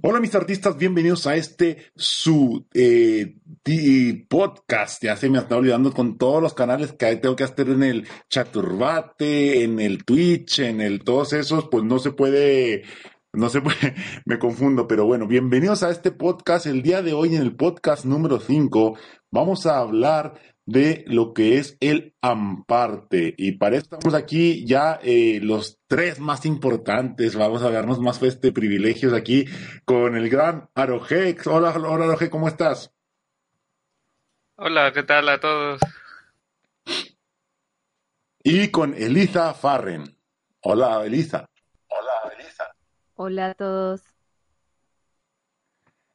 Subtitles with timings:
[0.00, 3.34] Hola mis artistas, bienvenidos a este su eh,
[4.28, 5.02] podcast.
[5.02, 8.08] Ya se me está olvidando con todos los canales que tengo que hacer en el
[8.30, 12.84] Chaturbate, en el Twitch, en el todos esos, pues no se puede,
[13.32, 16.66] no se puede, me confundo, pero bueno, bienvenidos a este podcast.
[16.66, 18.98] El día de hoy en el podcast número 5
[19.30, 23.34] vamos a hablar de lo que es el Amparte.
[23.38, 27.36] Y para eso estamos aquí ya eh, los tres más importantes.
[27.36, 29.46] Vamos a darnos más este privilegios aquí
[29.84, 31.46] con el gran Arojex.
[31.46, 32.92] Hola, hola Aroje, ¿cómo estás?
[34.56, 35.80] Hola, ¿qué tal a todos?
[38.42, 40.16] Y con Elisa Farren.
[40.60, 41.48] Hola, Elisa.
[43.20, 44.00] Hola, a todos.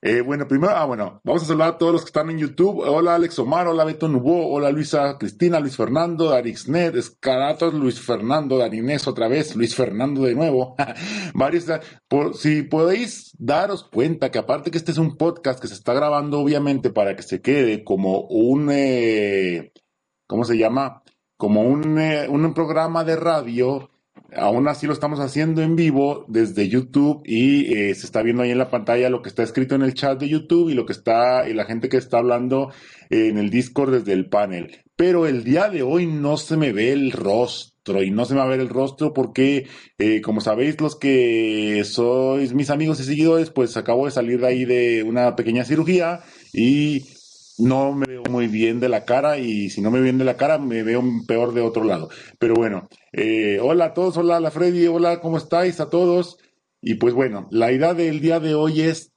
[0.02, 2.80] Eh, bueno, primero, ah, bueno, vamos a saludar a todos los que están en YouTube.
[2.80, 8.58] Hola Alex Omar, hola Beto Nubó, hola Luisa Cristina, Luis Fernando, Darixnet, Escaratos, Luis Fernando,
[8.58, 10.78] Darinés otra vez, Luis Fernando de nuevo.
[11.34, 11.66] Varios,
[12.08, 15.94] por, si podéis daros cuenta que aparte que este es un podcast que se está
[15.94, 19.74] grabando obviamente para que se quede como un, eh,
[20.26, 21.04] ¿cómo se llama?
[21.36, 23.90] Como un, eh, un programa de radio
[24.36, 28.52] Aún así lo estamos haciendo en vivo desde YouTube y eh, se está viendo ahí
[28.52, 30.94] en la pantalla lo que está escrito en el chat de YouTube y lo que
[30.94, 32.72] está y la gente que está hablando
[33.10, 34.84] en el Discord desde el panel.
[34.96, 38.40] Pero el día de hoy no se me ve el rostro y no se me
[38.40, 39.68] va a ver el rostro porque,
[39.98, 44.48] eh, como sabéis, los que sois mis amigos y seguidores, pues acabo de salir de
[44.48, 46.22] ahí de una pequeña cirugía
[46.54, 47.02] y
[47.58, 50.26] no me veo muy bien de la cara y si no me veo bien de
[50.26, 52.10] la cara me veo peor de otro lado.
[52.40, 56.38] Pero bueno, eh, hola a todos, hola a la Freddy, hola, ¿cómo estáis a todos?
[56.82, 59.14] Y pues bueno, la idea del día de hoy es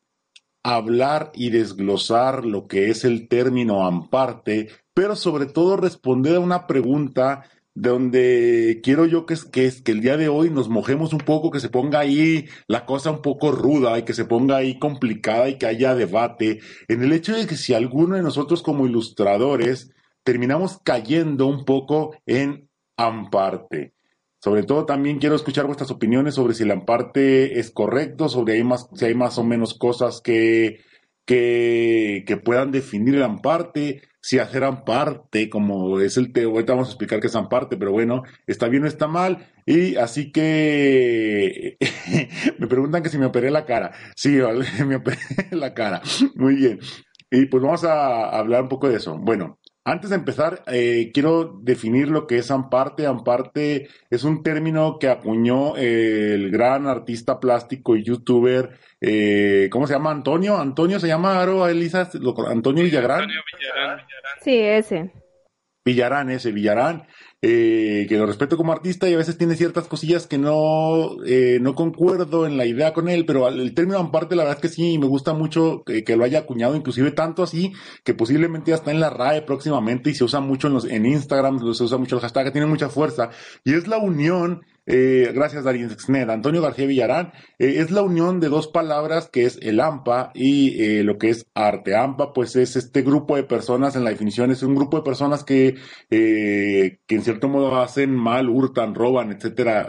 [0.63, 6.67] hablar y desglosar lo que es el término amparte, pero sobre todo responder a una
[6.67, 7.45] pregunta
[7.77, 11.61] donde quiero yo que que que el día de hoy nos mojemos un poco, que
[11.61, 15.59] se ponga ahí la cosa un poco ruda y que se ponga ahí complicada y
[15.59, 19.93] que haya debate en el hecho de que si alguno de nosotros como ilustradores
[20.25, 23.93] terminamos cayendo un poco en amparte.
[24.43, 29.05] Sobre todo también quiero escuchar vuestras opiniones sobre si el amparte es correcto, sobre si
[29.05, 30.81] hay más o menos cosas que,
[31.27, 36.89] que, que puedan definir el amparte, si eran parte, como es el teo, ahorita vamos
[36.89, 41.79] a explicar qué es parte, pero bueno, está bien o está mal, y así que
[42.59, 44.31] me preguntan que si me operé la cara, sí,
[44.85, 45.21] me operé
[45.53, 46.03] la cara,
[46.35, 46.81] muy bien,
[47.31, 49.17] y pues vamos a hablar un poco de eso.
[49.17, 53.07] Bueno, antes de empezar, eh, quiero definir lo que es Amparte.
[53.07, 59.93] Amparte es un término que acuñó el gran artista plástico y youtuber eh, ¿cómo se
[59.93, 60.11] llama?
[60.11, 62.11] Antonio, Antonio se llama Aro, Elisa,
[62.49, 63.23] Antonio Villagrán.
[63.23, 64.07] Antonio Villarán.
[64.43, 65.13] Sí, ese.
[65.85, 67.07] Villarán, ese, Villarán,
[67.49, 71.59] eh, que lo respeto como artista y a veces tiene ciertas cosillas que no, eh,
[71.61, 74.75] no concuerdo en la idea con él, pero el término aparte la verdad es que
[74.75, 77.73] sí, me gusta mucho que, lo haya acuñado, inclusive tanto así
[78.03, 81.07] que posiblemente ya está en la RAE próximamente y se usa mucho en, los, en
[81.07, 83.31] Instagram, se usa mucho el hashtag, tiene mucha fuerza,
[83.63, 86.31] y es la unión eh, gracias, Darín Sexned.
[86.31, 90.81] Antonio García Villarán eh, es la unión de dos palabras que es el AMPA y
[90.83, 91.97] eh, lo que es arte.
[91.97, 95.45] AMPA, pues es este grupo de personas, en la definición es un grupo de personas
[95.45, 95.77] que,
[96.09, 99.89] que en cierto modo hacen mal, hurtan, roban, etcétera,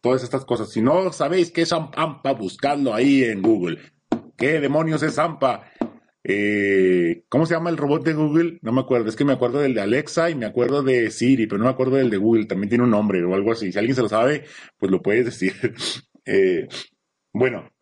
[0.00, 0.70] todas estas cosas.
[0.70, 3.78] Si no sabéis qué es AMPA, buscadlo ahí en Google.
[4.36, 5.64] ¿Qué demonios es AMPA?
[6.30, 8.58] Eh, ¿Cómo se llama el robot de Google?
[8.60, 9.08] No me acuerdo.
[9.08, 11.70] Es que me acuerdo del de Alexa y me acuerdo de Siri, pero no me
[11.70, 12.44] acuerdo del de Google.
[12.44, 13.72] También tiene un nombre o algo así.
[13.72, 14.44] Si alguien se lo sabe,
[14.76, 15.54] pues lo puedes decir.
[16.30, 16.68] Eh,
[17.32, 17.72] bueno.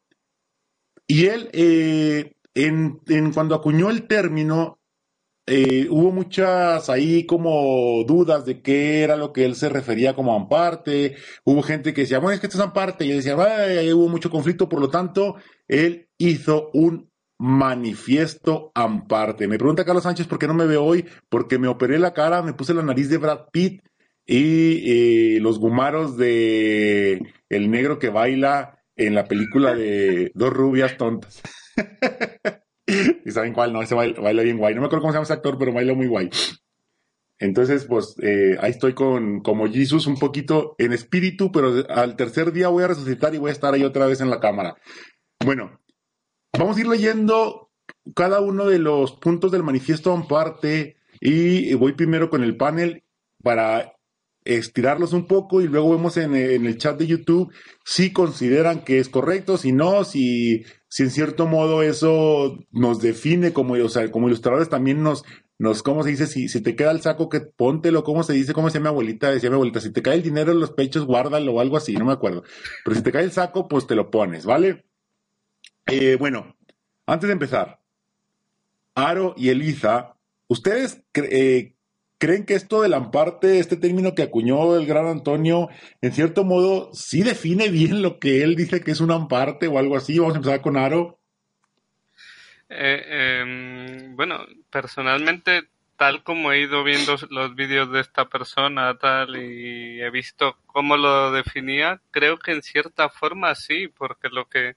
[1.08, 3.00] Y él, eh, en,
[3.34, 4.78] cuando acuñó el término,
[5.90, 11.16] hubo muchas ahí como dudas de qué era lo que él se refería como amparte.
[11.44, 13.04] Hubo gente que decía, bueno, es que esto es amparte.
[13.04, 15.34] Y yo decía, ahí hubo mucho conflicto, por lo tanto,
[15.66, 19.48] él hizo un manifiesto amparte.
[19.48, 22.42] Me pregunta Carlos Sánchez por qué no me veo hoy, porque me operé la cara,
[22.42, 23.82] me puse la nariz de Brad Pitt
[24.26, 31.42] y los gumaros de el negro que baila en la película de Dos rubias tontas.
[33.24, 34.74] y saben cuál, no, ese baila, bien guay.
[34.74, 36.30] No me acuerdo cómo se llama ese actor, pero baila muy guay.
[37.38, 42.50] Entonces, pues eh, ahí estoy con como Jesus un poquito en espíritu, pero al tercer
[42.52, 44.76] día voy a resucitar y voy a estar ahí otra vez en la cámara.
[45.44, 45.78] Bueno,
[46.58, 47.70] Vamos a ir leyendo
[48.14, 53.04] cada uno de los puntos del manifiesto en parte y voy primero con el panel
[53.42, 53.92] para
[54.44, 57.52] estirarlos un poco y luego vemos en, el chat de YouTube
[57.84, 63.52] si consideran que es correcto, si no, si, si en cierto modo eso nos define
[63.52, 65.24] como, o sea, como ilustradores también nos,
[65.58, 66.26] nos, ¿cómo se dice?
[66.26, 68.54] Si, te queda el saco, que póntelo, ¿cómo se dice?
[68.54, 69.30] ¿Cómo decía mi abuelita?
[69.30, 71.94] Decía mi abuelita, si te cae el dinero en los pechos, guárdalo o algo así,
[71.94, 72.44] no me acuerdo.
[72.84, 74.84] Pero si te cae el saco, pues te lo pones, ¿vale?
[75.86, 76.56] Eh, bueno,
[77.06, 77.80] antes de empezar,
[78.94, 80.16] Aro y Eliza,
[80.48, 81.74] ¿ustedes eh,
[82.18, 85.68] creen que esto del amparte, este término que acuñó el gran Antonio,
[86.00, 89.78] en cierto modo, sí define bien lo que él dice que es un amparte o
[89.78, 90.18] algo así?
[90.18, 91.20] Vamos a empezar con Aro.
[92.68, 99.36] Eh, em, bueno, personalmente, tal como he ido viendo los vídeos de esta persona, tal,
[99.36, 104.74] y he visto cómo lo definía, creo que en cierta forma sí, porque lo que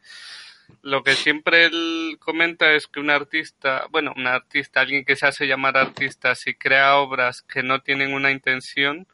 [0.81, 5.27] lo que siempre él comenta es que un artista, bueno, un artista, alguien que se
[5.27, 9.07] hace llamar artista, si crea obras que no tienen una intención,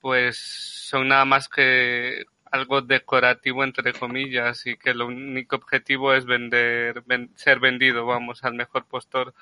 [0.00, 6.24] pues son nada más que algo decorativo entre comillas y que el único objetivo es
[6.24, 7.02] vender,
[7.34, 9.34] ser vendido, vamos, al mejor postor.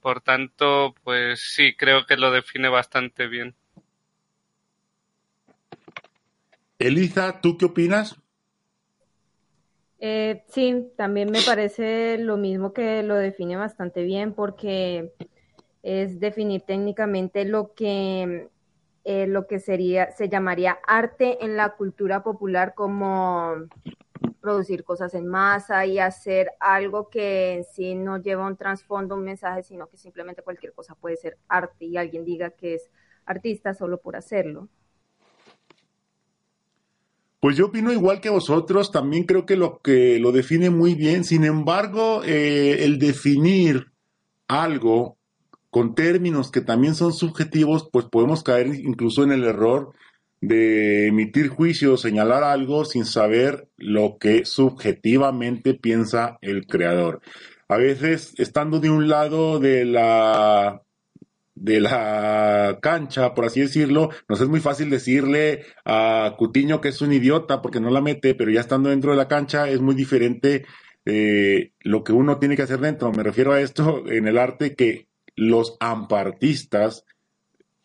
[0.00, 3.54] Por tanto, pues sí, creo que lo define bastante bien.
[6.78, 8.16] Elisa, ¿tú qué opinas?
[9.98, 15.12] Eh, sí, también me parece lo mismo que lo define bastante bien porque
[15.82, 18.50] es definir técnicamente lo que
[19.04, 23.54] eh, lo que sería, se llamaría arte en la cultura popular como
[24.40, 29.24] producir cosas en masa y hacer algo que en sí no lleva un trasfondo, un
[29.24, 32.90] mensaje, sino que simplemente cualquier cosa puede ser arte y alguien diga que es
[33.26, 34.68] artista solo por hacerlo.
[37.46, 41.22] Pues yo opino igual que vosotros, también creo que lo que lo define muy bien,
[41.22, 43.92] sin embargo, eh, el definir
[44.48, 45.16] algo
[45.70, 49.92] con términos que también son subjetivos, pues podemos caer incluso en el error
[50.40, 57.20] de emitir juicio, señalar algo sin saber lo que subjetivamente piensa el creador.
[57.68, 60.82] A veces, estando de un lado de la
[61.56, 67.00] de la cancha, por así decirlo, nos es muy fácil decirle a Cutiño que es
[67.00, 69.94] un idiota porque no la mete, pero ya estando dentro de la cancha es muy
[69.94, 70.66] diferente
[71.06, 73.10] eh, lo que uno tiene que hacer dentro.
[73.10, 77.04] Me refiero a esto en el arte que los ampartistas,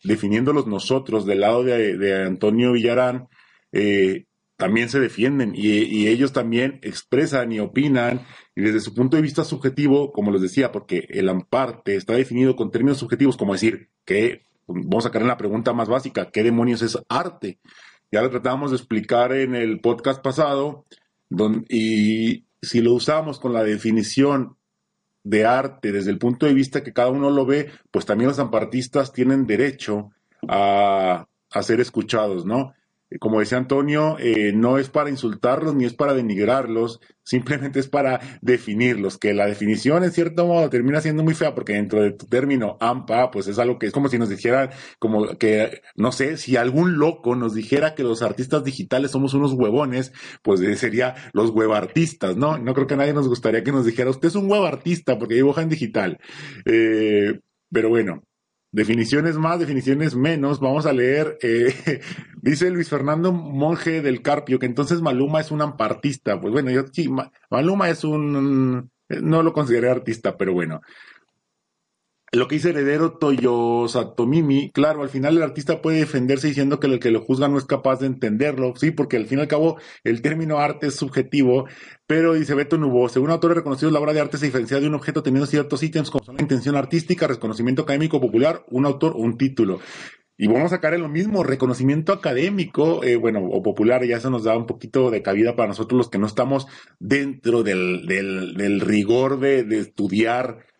[0.04, 3.28] definiéndolos nosotros del lado de, Antonio Villarán,
[3.72, 8.20] eh, también se defienden y, ellos también expresan y opinan
[8.54, 12.54] y desde su punto de vista subjetivo, como les decía, porque el amparte está definido
[12.54, 16.42] con términos subjetivos, como decir que, vamos a sacar en la pregunta más básica, ¿qué
[16.42, 17.58] demonios es arte?
[18.10, 20.84] Ya lo tratábamos de explicar en el podcast pasado,
[21.68, 24.56] y si lo usamos con la definición
[25.24, 28.36] de arte desde el punto de vista que cada uno lo ve, pues también los
[28.36, 30.10] zampartistas tienen derecho
[30.46, 32.74] a, a ser escuchados, ¿no?
[33.20, 38.20] Como decía Antonio, eh, no es para insultarlos ni es para denigrarlos, simplemente es para
[38.40, 42.26] definirlos, que la definición en cierto modo termina siendo muy fea porque dentro de tu
[42.26, 46.36] término AMPA, pues es algo que es como si nos dijeran, como que, no sé,
[46.36, 51.50] si algún loco nos dijera que los artistas digitales somos unos huevones, pues sería los
[51.50, 52.58] huevartistas, ¿no?
[52.58, 55.34] No creo que a nadie nos gustaría que nos dijera, usted es un huevartista porque
[55.34, 56.18] dibuja en digital.
[56.66, 57.40] Eh,
[57.70, 58.22] pero bueno,
[58.72, 60.58] Definiciones más, definiciones menos.
[60.58, 62.00] Vamos a leer, eh,
[62.42, 66.40] dice Luis Fernando Monje del Carpio, que entonces Maluma es un ampartista.
[66.40, 67.08] Pues bueno, yo sí,
[67.50, 70.80] Maluma es un, no lo consideré artista, pero bueno
[72.34, 76.86] lo que dice Heredero Toyo Satomimi, claro, al final el artista puede defenderse diciendo que
[76.86, 79.48] el que lo juzga no es capaz de entenderlo, sí, porque al fin y al
[79.48, 81.66] cabo el término arte es subjetivo,
[82.06, 84.94] pero dice Beto Nubo, según autores reconocidos, la obra de arte se diferencia de un
[84.94, 89.36] objeto teniendo ciertos ítems como son la intención artística, reconocimiento académico popular, un autor, un
[89.36, 89.80] título.
[90.38, 94.30] Y vamos a sacar en lo mismo, reconocimiento académico, eh, bueno, o popular, ya eso
[94.30, 96.66] nos da un poquito de cabida para nosotros los que no estamos
[96.98, 100.71] dentro del, del, del rigor de, de estudiar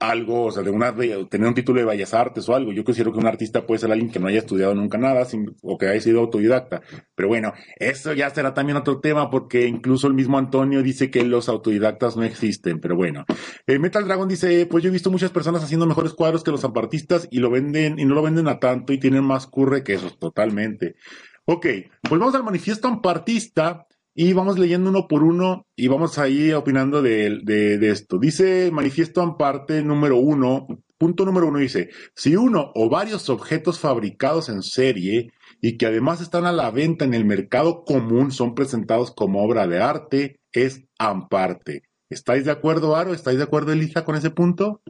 [0.00, 2.72] algo, o sea, de una, tener un título de Bellas Artes o algo.
[2.72, 5.26] Yo considero que un artista puede ser alguien que no haya estudiado nunca nada
[5.62, 6.80] o que haya sido autodidacta.
[7.14, 11.22] Pero bueno, eso ya será también otro tema porque incluso el mismo Antonio dice que
[11.22, 12.80] los autodidactas no existen.
[12.80, 13.26] Pero bueno,
[13.66, 16.64] eh, Metal Dragon dice, pues yo he visto muchas personas haciendo mejores cuadros que los
[16.64, 19.94] ampartistas y lo venden y no lo venden a tanto y tienen más curre que
[19.94, 20.96] esos, totalmente.
[21.44, 21.66] Ok,
[22.02, 27.02] pues vamos al manifiesto ampartista y vamos leyendo uno por uno y vamos ahí opinando
[27.02, 28.18] de, esto.
[28.18, 30.66] Dice manifiesto en parte número uno,
[30.98, 36.20] punto número uno dice, si uno o varios objetos fabricados en serie y que además
[36.20, 40.84] están a la venta en el mercado común son presentados como obra de arte, es
[40.98, 41.84] amparte.
[42.08, 43.14] ¿Estáis de acuerdo, Aro?
[43.14, 44.82] ¿Estáis de acuerdo, Elisa, con ese punto?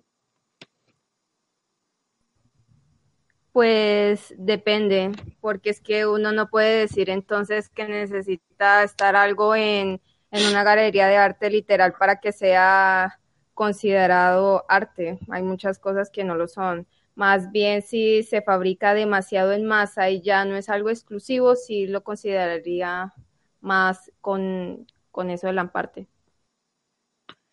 [3.60, 5.12] Pues depende,
[5.42, 10.00] porque es que uno no puede decir entonces que necesita estar algo en,
[10.30, 13.20] en una galería de arte literal para que sea
[13.52, 15.18] considerado arte.
[15.28, 16.86] Hay muchas cosas que no lo son.
[17.14, 21.86] Más bien si se fabrica demasiado en masa y ya no es algo exclusivo, sí
[21.86, 23.12] lo consideraría
[23.60, 26.06] más con, con eso de la parte.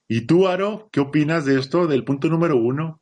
[0.07, 3.01] ¿Y tú, Aro, qué opinas de esto, del punto número uno?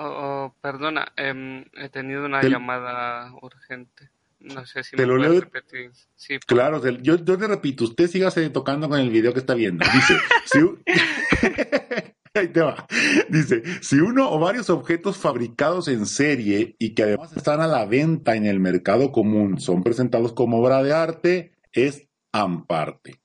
[0.00, 4.10] Oh, perdona, em, he tenido una llamada urgente.
[4.40, 5.40] No sé si te me lo puedes leo.
[5.40, 5.90] repetir.
[6.14, 9.84] Sí, Claro, yo, yo te repito, usted siga tocando con el video que está viendo.
[9.92, 10.14] Dice,
[10.44, 10.60] si,
[12.34, 12.86] Ahí te va.
[13.28, 17.84] Dice, si uno o varios objetos fabricados en serie y que además están a la
[17.84, 23.20] venta en el mercado común son presentados como obra de arte, es amparte.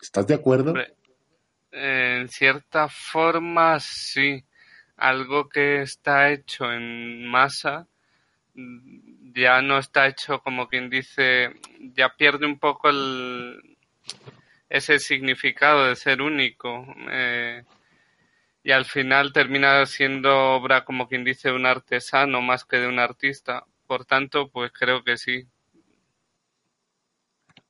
[0.00, 0.70] ¿Estás de acuerdo?
[0.70, 0.94] Hombre,
[1.72, 4.42] en cierta forma, sí.
[5.00, 7.88] Algo que está hecho en masa
[9.34, 11.54] ya no está hecho como quien dice,
[11.94, 13.76] ya pierde un poco el,
[14.68, 16.86] ese significado de ser único.
[17.10, 17.64] eh,
[18.62, 22.88] y al final termina siendo obra como quien dice de un artesano más que de
[22.88, 23.64] un artista.
[23.86, 25.46] Por tanto, pues creo que sí.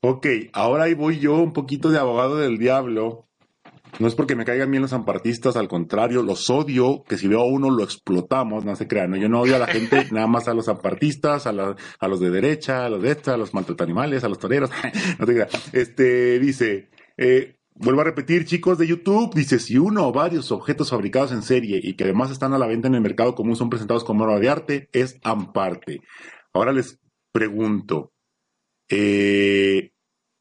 [0.00, 3.29] Ok, ahora voy yo un poquito de abogado del diablo.
[3.99, 7.40] No es porque me caigan bien los ampartistas, al contrario, los odio, que si veo
[7.40, 9.16] a uno lo explotamos, no se crean, ¿no?
[9.16, 12.20] Yo no odio a la gente, nada más a los ampartistas, a, la- a los
[12.20, 14.70] de derecha, a los de esta, a los maltrato animales, a los toreros,
[15.18, 15.50] no te creas.
[15.75, 20.90] Este, dice, eh, vuelvo a repetir, chicos de YouTube, dice, si uno o varios objetos
[20.90, 23.70] fabricados en serie y que además están a la venta en el mercado común son
[23.70, 26.00] presentados como obra de arte, es amparte.
[26.52, 26.99] Ahora les
[27.32, 28.12] pregunto,
[28.88, 29.92] eh,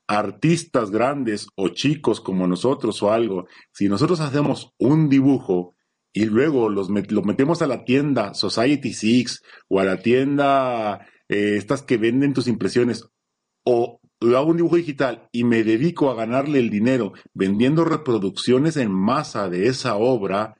[0.09, 5.75] artistas grandes o chicos como nosotros o algo, si nosotros hacemos un dibujo
[6.11, 11.57] y luego los lo metemos a la tienda Society Six o a la tienda eh,
[11.57, 13.07] estas que venden tus impresiones
[13.63, 18.91] o hago un dibujo digital y me dedico a ganarle el dinero vendiendo reproducciones en
[18.91, 20.55] masa de esa obra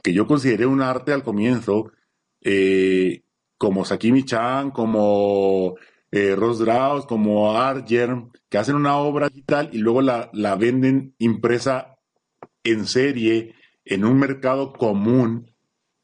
[0.00, 1.90] que yo consideré un arte al comienzo,
[2.40, 3.24] eh,
[3.58, 5.74] como Sakimi Chan, como
[6.12, 11.14] eh, Ross Draus, como Argerm, que hacen una obra digital y luego la, la venden
[11.18, 11.96] impresa
[12.64, 13.54] en serie
[13.84, 15.46] en un mercado común.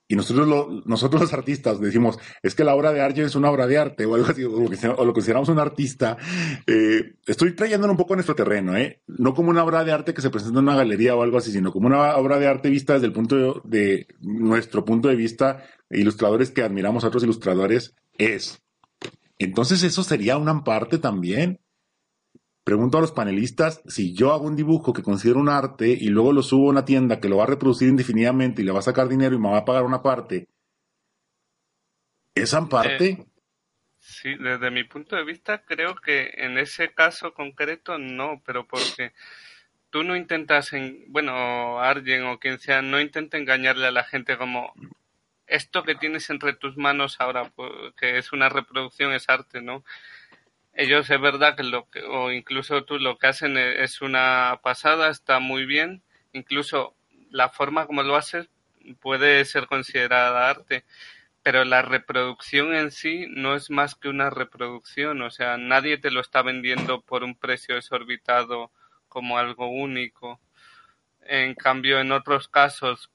[0.09, 3.67] Y nosotros, nosotros los artistas decimos, es que la obra de Argerm es una obra
[3.67, 6.17] de arte o algo así, o lo, o lo consideramos un artista.
[6.65, 9.03] Eh, estoy trayéndolo un poco a nuestro terreno, ¿eh?
[9.09, 11.51] No como una obra de arte que se presenta en una galería o algo así,
[11.51, 15.65] sino como una obra de arte vista desde el punto de nuestro punto de vista,
[15.91, 18.63] ilustradores que admiramos a otros ilustradores, es.
[19.41, 21.59] Entonces, ¿eso sería una parte también?
[22.67, 26.33] Pregunto a los panelistas si yo hago un dibujo que considero un arte y luego
[26.33, 28.83] lo subo a una tienda que lo va a reproducir indefinidamente y le va a
[28.83, 30.49] sacar dinero y me va a pagar una parte.
[32.35, 33.25] ¿Es parte?
[34.01, 39.13] Sí, desde mi punto de vista creo que en ese caso concreto no, pero porque
[39.91, 44.37] tú no intentas, en, bueno, Arjen o quien sea, no intenta engañarle a la gente
[44.37, 44.75] como
[45.47, 49.85] esto que tienes entre tus manos ahora, pues, que es una reproducción, es arte, ¿no?
[50.77, 54.61] Ellos es verdad que lo que, o incluso tú lo que hacen e- es una
[54.63, 56.03] pasada, está muy bien,
[56.33, 56.95] incluso
[57.31, 58.49] la forma como lo haces
[59.01, 60.85] puede ser considerada arte
[61.43, 66.11] pero la reproducción en sí no es más que una reproducción, o sea, nadie te
[66.13, 68.73] lo está vendiendo por un precio exorbitado
[69.09, 70.41] como algo único.
[71.27, 73.11] En cambio, en otros casos,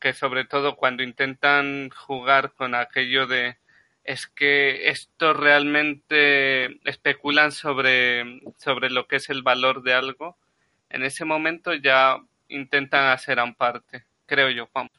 [0.00, 3.56] que sobre todo cuando intentan jugar con aquello de
[4.04, 10.36] es que esto realmente especulan sobre, sobre lo que es el valor de algo,
[10.90, 12.18] en ese momento ya
[12.48, 14.90] intentan hacer amparte, creo yo, Juan.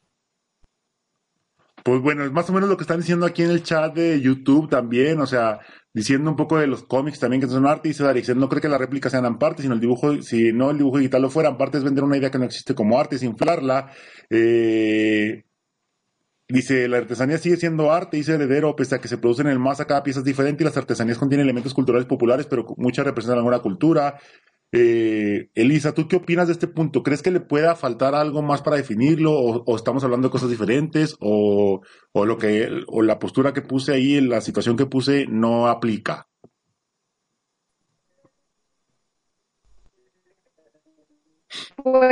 [1.83, 4.21] Pues bueno, es más o menos lo que están diciendo aquí en el chat de
[4.21, 5.59] YouTube también, o sea,
[5.93, 8.69] diciendo un poco de los cómics también que son arte, dice Darix, no creo que
[8.69, 11.49] las réplicas sean en parte, sino el dibujo, si no el dibujo digital lo fuera,
[11.49, 13.91] en parte es vender una idea que no existe como arte, es inflarla.
[14.29, 15.43] Eh,
[16.53, 19.85] dice, la artesanía sigue siendo arte, dice Heredero, pese a que se producen en masa,
[19.85, 23.57] cada pieza es diferente y las artesanías contienen elementos culturales populares, pero muchas representan alguna
[23.57, 24.19] cultura.
[24.71, 27.01] Eh, Elisa, ¿tú qué opinas de este punto?
[27.01, 31.15] ¿Crees que le pueda faltar algo más para definirlo o, estamos hablando de cosas diferentes
[31.19, 31.81] o,
[32.11, 36.27] o lo que o la postura que puse ahí, la situación que puse no aplica?
[41.83, 42.03] Pues,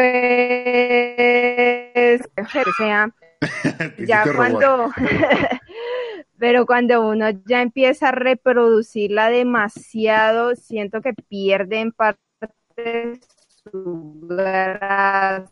[2.37, 2.45] o
[2.77, 3.13] sea,
[4.07, 4.91] ya cuando,
[6.37, 13.19] pero cuando uno ya empieza a reproducirla demasiado, siento que pierde en parte
[13.63, 15.51] su gracia.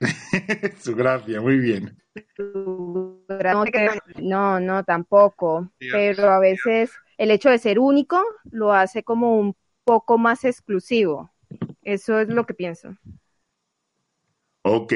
[0.78, 1.96] Su gracia, muy bien.
[4.22, 5.70] No, no, tampoco.
[5.78, 11.30] Pero a veces el hecho de ser único lo hace como un poco más exclusivo.
[11.82, 12.96] Eso es lo que pienso.
[14.62, 14.92] Ok,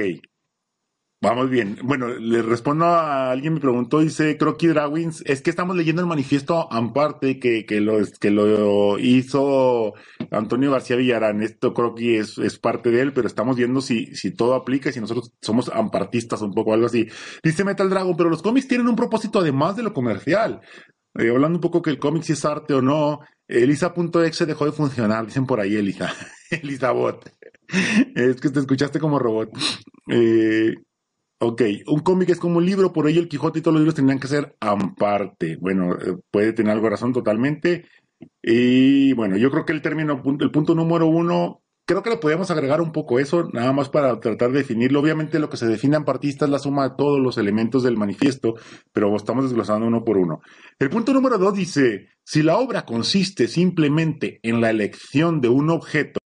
[1.23, 1.77] Vamos bien.
[1.83, 6.09] Bueno, le respondo a alguien me preguntó, dice Crocky Drawings, es que estamos leyendo el
[6.09, 9.93] manifiesto Amparte que, que, lo, que lo hizo
[10.31, 11.43] Antonio García Villarán.
[11.43, 15.01] Esto Crocky es, es parte de él, pero estamos viendo si, si todo aplica, si
[15.01, 17.07] nosotros somos ampartistas un poco, algo así.
[17.43, 20.63] Dice Metal Dragon, pero los cómics tienen un propósito además de lo comercial.
[21.19, 24.73] Eh, hablando un poco que el cómic si es arte o no, Elisa.exe dejó de
[24.73, 26.15] funcionar, dicen por ahí Elisa.
[26.51, 27.31] Elisa Bot.
[28.15, 29.51] es que te escuchaste como robot.
[30.11, 30.77] Eh,
[31.43, 33.95] Ok, un cómic es como un libro, por ello el Quijote y todos los libros
[33.95, 35.57] tendrían que ser aparte.
[35.57, 37.87] Bueno, eh, puede tener algo de razón totalmente.
[38.43, 42.51] Y bueno, yo creo que el término, el punto número uno, creo que le podemos
[42.51, 45.01] agregar un poco eso, nada más para tratar de definirlo.
[45.01, 48.57] Obviamente lo que se define ampartista es la suma de todos los elementos del manifiesto,
[48.93, 50.43] pero estamos desglosando uno por uno.
[50.79, 55.71] El punto número dos dice, si la obra consiste simplemente en la elección de un
[55.71, 56.21] objeto,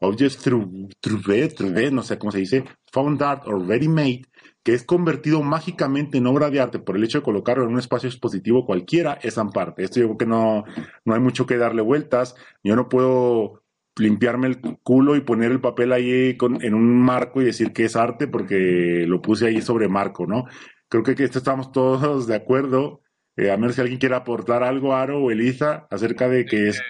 [0.00, 4.22] object through, through, no sé cómo se dice, found art or ready made,
[4.64, 7.78] que es convertido mágicamente en obra de arte por el hecho de colocarlo en un
[7.78, 9.84] espacio expositivo cualquiera, es Amparte.
[9.84, 10.64] Esto yo creo que no,
[11.04, 12.34] no hay mucho que darle vueltas.
[12.64, 13.62] Yo no puedo
[13.96, 17.94] limpiarme el culo y poner el papel ahí en un marco y decir que es
[17.94, 20.46] arte porque lo puse ahí sobre marco, ¿no?
[20.88, 23.02] Creo que, esto estamos todos de acuerdo.
[23.36, 26.82] Eh, a menos si alguien quiere aportar algo, Aro o Elisa, acerca de que es...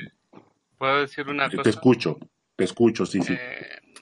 [0.79, 1.63] ¿Puedo decir una cosa?
[1.63, 2.19] Te escucho,
[2.55, 3.35] te escucho, sí, sí.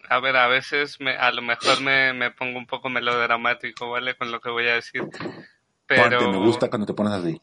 [0.08, 4.16] A ver, a veces me, a lo mejor me, me, pongo un poco melodramático, ¿vale?
[4.16, 5.02] Con lo que voy a decir.
[5.86, 6.30] Pero...
[6.30, 7.40] me gusta cuando te pones así.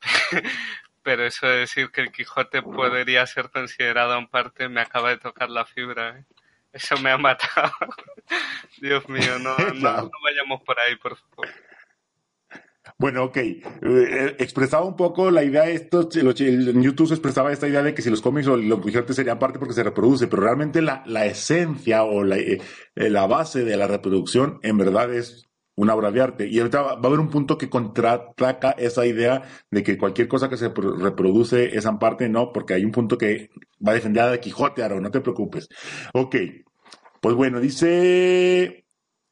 [1.02, 5.18] pero eso de decir que el Quijote podría ser considerado en parte me acaba de
[5.18, 6.18] tocar la fibra.
[6.18, 6.24] ¿eh?
[6.72, 7.72] Eso me ha matado.
[8.80, 11.48] Dios mío, no, no vayamos por ahí, por favor.
[13.00, 13.36] Bueno, ok.
[13.38, 18.10] Eh, expresaba un poco la idea, esto, en YouTube expresaba esta idea de que si
[18.10, 22.04] los cómics o los gigantes serían parte porque se reproduce, pero realmente la, la esencia
[22.04, 22.60] o la, eh,
[22.96, 26.48] la, base de la reproducción en verdad es una obra de arte.
[26.48, 30.50] Y ahorita va, a haber un punto que contraataca esa idea de que cualquier cosa
[30.50, 33.48] que se reproduce es en parte, no, porque hay un punto que
[33.84, 35.68] va a defender a Quijote, Aro, no te preocupes.
[36.12, 36.36] Ok.
[37.22, 38.84] Pues bueno, dice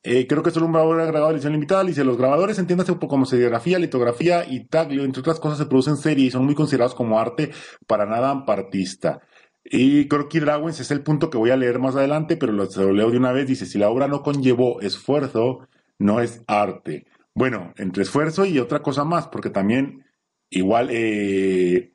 [0.03, 1.85] eh, creo que es un grabador agregado de edición limitada.
[1.85, 5.67] Dice, los grabadores, entiéndase un poco como serigrafía, litografía y taglio, entre otras cosas, se
[5.67, 7.51] producen en serie y son muy considerados como arte
[7.87, 9.21] para nada ampartista.
[9.65, 12.65] Y creo que Dragons es el punto que voy a leer más adelante, pero lo,
[12.65, 13.47] lo leo de una vez.
[13.47, 17.07] Dice, si la obra no conllevó esfuerzo, no es arte.
[17.35, 20.05] Bueno, entre esfuerzo y otra cosa más, porque también
[20.51, 21.93] igual eh,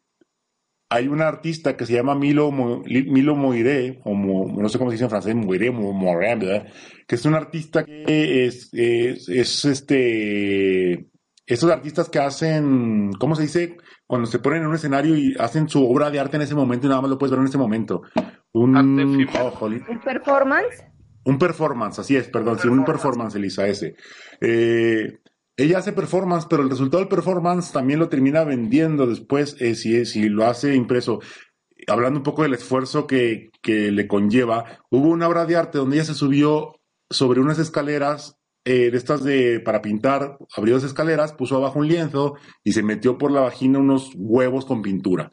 [0.93, 5.05] hay un artista que se llama Milo, Milo Moiré, o no sé cómo se dice
[5.05, 6.67] en francés, Moiré, Moiré, ¿verdad?
[7.07, 11.09] que es un artista que es, es, este,
[11.47, 13.77] esos artistas que hacen, ¿cómo se dice?
[14.05, 16.85] Cuando se ponen en un escenario y hacen su obra de arte en ese momento
[16.85, 18.03] y nada más lo puedes ver en ese momento.
[18.51, 20.85] Un, oh, ¿Un performance.
[21.23, 23.95] Un performance, así es, perdón, sí, un performance, Elisa, ese.
[24.39, 25.21] Eh,
[25.55, 30.05] ella hace performance, pero el resultado del performance también lo termina vendiendo después eh, si,
[30.05, 31.19] si lo hace impreso.
[31.87, 35.97] Hablando un poco del esfuerzo que, que, le conlleva, hubo una obra de arte donde
[35.97, 41.33] ella se subió sobre unas escaleras eh, de estas de para pintar, abrió las escaleras,
[41.33, 45.31] puso abajo un lienzo y se metió por la vagina unos huevos con pintura.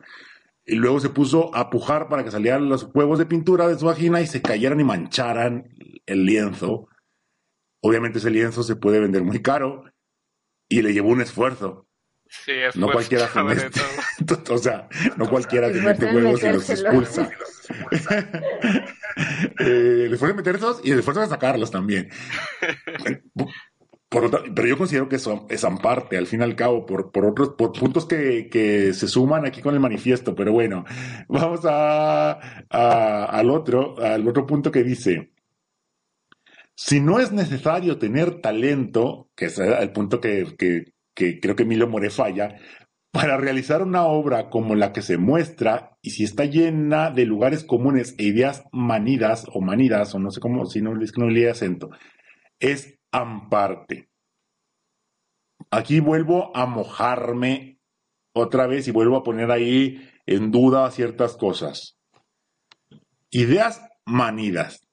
[0.66, 3.86] Y luego se puso a pujar para que salieran los huevos de pintura de su
[3.86, 5.68] vagina y se cayeran y mancharan
[6.04, 6.88] el lienzo.
[7.80, 9.84] Obviamente ese lienzo se puede vender muy caro
[10.70, 11.86] y le llevó un esfuerzo.
[12.30, 13.68] Sí, no cualquiera se mete,
[14.50, 17.28] o sea, no cualquiera se mete huevos y los expulsa.
[19.58, 22.08] eh, el esfuerzo de meterlos y el esfuerzo de sacarlos también.
[24.08, 27.50] pero yo considero que eso es parte, al fin y al cabo, por, por otros
[27.50, 30.36] por puntos que, que, se suman aquí con el manifiesto.
[30.36, 30.84] Pero bueno,
[31.28, 32.38] vamos a,
[32.70, 35.32] al otro, al otro punto que dice.
[36.82, 40.46] Si no es necesario tener talento, que es el punto que,
[41.14, 42.56] creo que Milo More falla,
[43.12, 47.64] para realizar una obra como la que se muestra, y si está llena de lugares
[47.64, 51.50] comunes e ideas manidas o manidas, o no sé cómo, si no, es no le
[51.50, 51.90] acento,
[52.58, 54.08] es amparte.
[55.70, 57.78] Aquí vuelvo a mojarme
[58.32, 61.98] otra vez y vuelvo a poner ahí en duda ciertas cosas.
[63.28, 64.88] Ideas manidas.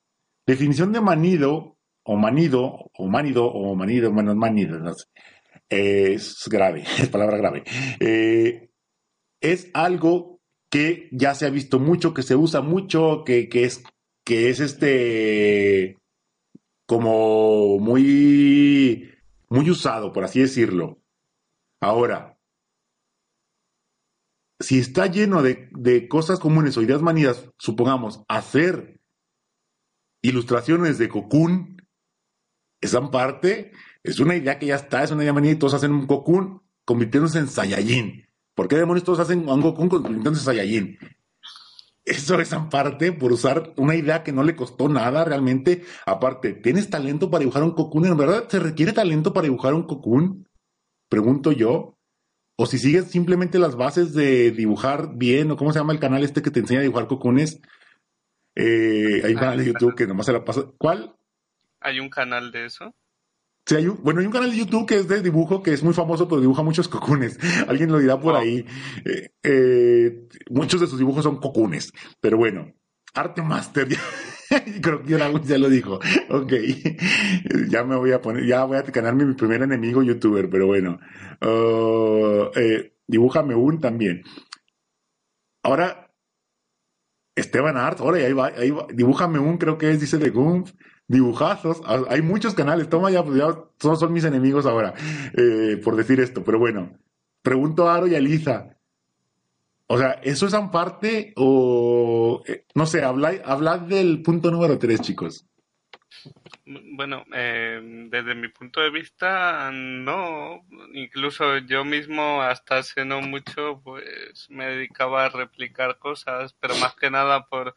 [0.45, 1.76] Definición de manido
[2.08, 5.06] o manido, o manido, o manido, menos manido, no sé.
[5.70, 7.63] es grave, es palabra grave.
[8.00, 8.70] Eh,
[9.41, 10.39] es algo
[10.72, 13.84] que ya se ha visto mucho, que se usa mucho, que, que es,
[14.26, 15.98] que es este,
[16.86, 19.12] como muy,
[19.50, 21.02] muy usado, por así decirlo.
[21.82, 22.39] Ahora,
[24.62, 29.02] si está lleno de, de cosas comunes o ideas manidas, supongamos, hacer
[30.22, 31.76] ilustraciones de Cocoon,
[32.81, 33.71] esa parte
[34.03, 36.61] es una idea que ya está, es una idea manía y todos hacen un Cocoon
[36.85, 38.27] convirtiéndose en Saiyajin.
[38.57, 40.97] ¿Por qué demonios todos hacen un Goku convirtiéndose en Saiyajin?
[42.05, 45.83] Eso es parte por usar una idea que no le costó nada realmente.
[46.05, 48.05] Aparte, ¿tienes talento para dibujar un Cocoon?
[48.05, 50.47] ¿En verdad se requiere talento para dibujar un Cocoon?
[51.09, 51.97] Pregunto yo.
[52.55, 56.23] O si sigues simplemente las bases de dibujar bien, o cómo se llama el canal
[56.23, 57.61] este que te enseña a dibujar cocunes.
[58.55, 60.63] Eh, hay un canal de YouTube que nomás se la pasa.
[60.79, 61.16] ¿Cuál?
[61.79, 62.95] ¿Hay un canal de eso?
[63.67, 65.83] Sí, hay un, bueno, hay un canal de YouTube que es de dibujo, que es
[65.83, 67.37] muy famoso, pero dibuja muchos cocunes.
[67.67, 68.65] Alguien lo dirá por ahí.
[69.03, 71.91] Eh, eh, muchos de sus dibujos son cocunes.
[72.21, 72.73] Pero bueno,
[73.13, 73.89] Arte Master,
[74.81, 75.99] creo que ya lo dijo.
[76.29, 76.53] Ok,
[77.69, 80.99] ya me voy a poner, ya voy a ganarme mi primer enemigo youtuber, pero bueno.
[81.41, 84.23] Uh, eh, dibújame un también.
[85.61, 86.13] Ahora,
[87.35, 90.71] Esteban Art, ahora ahí va, ahí va, dibújame un, creo que es, dice de Gumpf
[91.08, 91.82] dibujazos.
[91.86, 92.89] Ah, hay muchos canales.
[92.89, 94.93] Toma ya, pues ya todos son mis enemigos ahora,
[95.38, 96.43] eh, por decir esto.
[96.43, 96.98] Pero bueno,
[97.41, 98.78] pregunto a Aro y a Lisa.
[99.88, 105.46] O sea, ¿eso es parte o eh, no sé, hablad, del punto número tres, chicos?
[106.65, 110.65] Bueno, eh, desde mi punto de vista, no.
[110.93, 116.96] Incluso yo mismo hasta hace no mucho, pues me dedicaba a replicar cosas, pero más
[116.96, 117.74] que nada por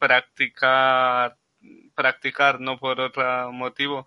[0.00, 1.38] practicar
[1.94, 4.06] practicar, no por otro motivo.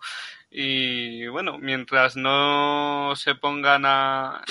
[0.50, 4.42] Y bueno, mientras no se pongan a,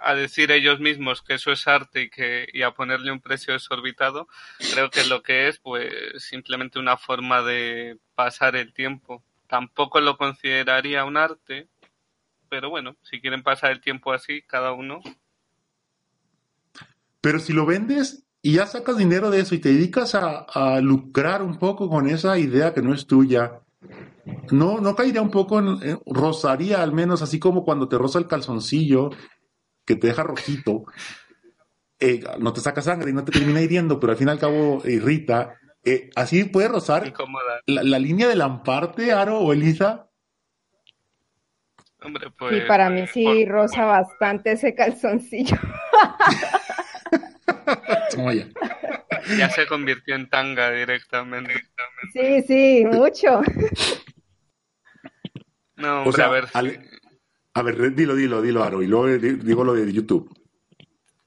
[0.00, 3.52] a decir ellos mismos que eso es arte y que y a ponerle un precio
[3.52, 4.28] desorbitado,
[4.72, 9.22] creo que lo que es pues simplemente una forma de pasar el tiempo.
[9.48, 11.68] Tampoco lo consideraría un arte,
[12.48, 15.00] pero bueno, si quieren pasar el tiempo así, cada uno.
[17.20, 21.42] Pero si lo vendes, y ya sacas dinero de eso y te dedicas a, lucrar
[21.42, 23.60] un poco con esa idea que no es tuya,
[24.50, 28.26] no, no caería un poco en, rosaría al menos, así como cuando te roza el
[28.26, 29.10] calzoncillo,
[29.84, 30.84] que te deja rojito,
[31.98, 34.38] eh, no te saca sangre y no te termina hiriendo, pero al fin y al
[34.38, 35.54] cabo irrita.
[35.84, 37.12] Eh, así puede rozar
[37.66, 40.10] la, la, línea de Lamparte, Aro o Elisa.
[42.02, 45.56] Hombre, pues, sí, para mí sí roza bastante ese calzoncillo.
[48.10, 49.50] ya.
[49.50, 51.54] se convirtió en tanga directamente.
[52.12, 53.42] Sí, sí, mucho.
[55.76, 56.48] No, hombre, a ver.
[57.54, 60.32] A ver, dilo, dilo, dilo, Aro, y luego digo lo de YouTube.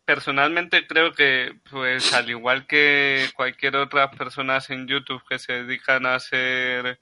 [0.05, 6.05] Personalmente creo que, pues, al igual que cualquier otra personas en YouTube que se dedican
[6.05, 6.99] a hacer,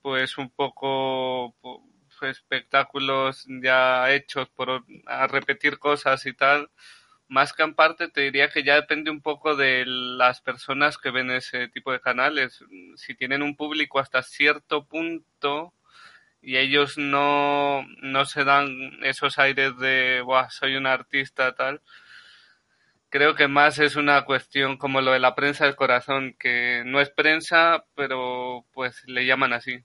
[0.00, 6.70] pues, un poco pues, espectáculos ya hechos por a repetir cosas y tal,
[7.32, 11.10] más que en parte te diría que ya depende un poco de las personas que
[11.10, 12.62] ven ese tipo de canales.
[12.96, 15.72] Si tienen un público hasta cierto punto
[16.42, 18.68] y ellos no, no se dan
[19.02, 21.80] esos aires de, Buah, soy un artista tal,
[23.08, 27.00] creo que más es una cuestión como lo de la prensa del corazón, que no
[27.00, 29.82] es prensa, pero pues le llaman así.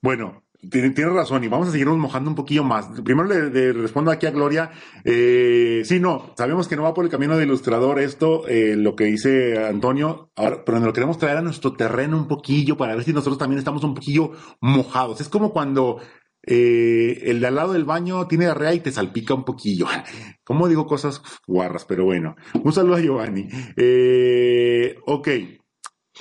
[0.00, 2.88] Bueno, tiene, razón y vamos a seguirnos mojando un poquillo más.
[3.02, 4.70] Primero le, respondo aquí a Gloria.
[5.04, 8.96] Eh, sí, no, sabemos que no va por el camino de ilustrador esto, eh, lo
[8.96, 12.94] que dice Antonio, ahora, pero nos lo queremos traer a nuestro terreno un poquillo para
[12.94, 15.20] ver si nosotros también estamos un poquillo mojados.
[15.20, 16.00] Es como cuando
[16.46, 19.86] eh, el de al lado del baño tiene diarrea y te salpica un poquillo.
[20.44, 22.36] Como digo cosas guarras, pero bueno.
[22.62, 23.48] Un saludo a Giovanni.
[23.76, 25.28] Eh, ok.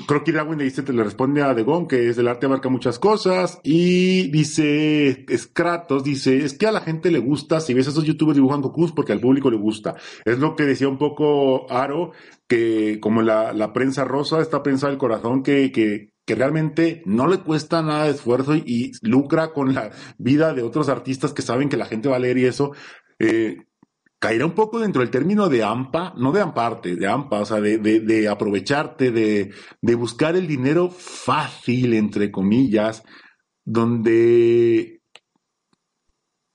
[0.08, 2.68] Creo que Darwin le dice, te le responde a Degon que es el arte abarca
[2.68, 7.88] muchas cosas y dice, Kratos, dice, es que a la gente le gusta, si ves
[7.88, 9.96] a esos youtubers dibujan Goku porque al público le gusta.
[10.26, 12.12] Es lo que decía un poco Aro,
[12.48, 17.28] que como la, la prensa rosa, esta prensa del corazón que, que, que realmente no
[17.28, 21.70] le cuesta nada de esfuerzo y, lucra con la vida de otros artistas que saben
[21.70, 22.72] que la gente va a leer y eso.
[23.20, 23.58] Eh,
[24.24, 27.60] caerá un poco dentro del término de AMPA, no de amparte, de AMPA, o sea,
[27.60, 33.04] de, de, aprovecharte, de, de, buscar el dinero fácil, entre comillas,
[33.66, 35.02] donde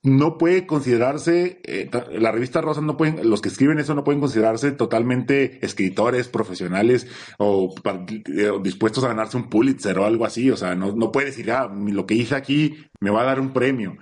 [0.03, 4.21] no puede considerarse, eh, la revista Rosa no pueden, los que escriben eso no pueden
[4.21, 10.57] considerarse totalmente escritores profesionales o, eh, dispuestos a ganarse un Pulitzer o algo así, o
[10.57, 13.53] sea, no, no puede decir, ah, lo que hice aquí me va a dar un
[13.53, 13.99] premio,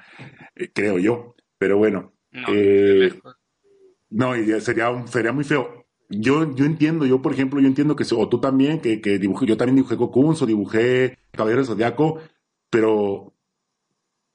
[0.55, 2.13] eh, creo yo, pero bueno.
[2.31, 2.49] No,
[4.17, 5.85] no, y sería, sería muy feo.
[6.09, 9.45] yo, yo entiendo, yo por ejemplo, yo entiendo que, o tú también, que, que dibujé,
[9.45, 12.19] yo también dibujé Cocoons o dibujé Caballero del Zodiaco,
[12.71, 13.35] pero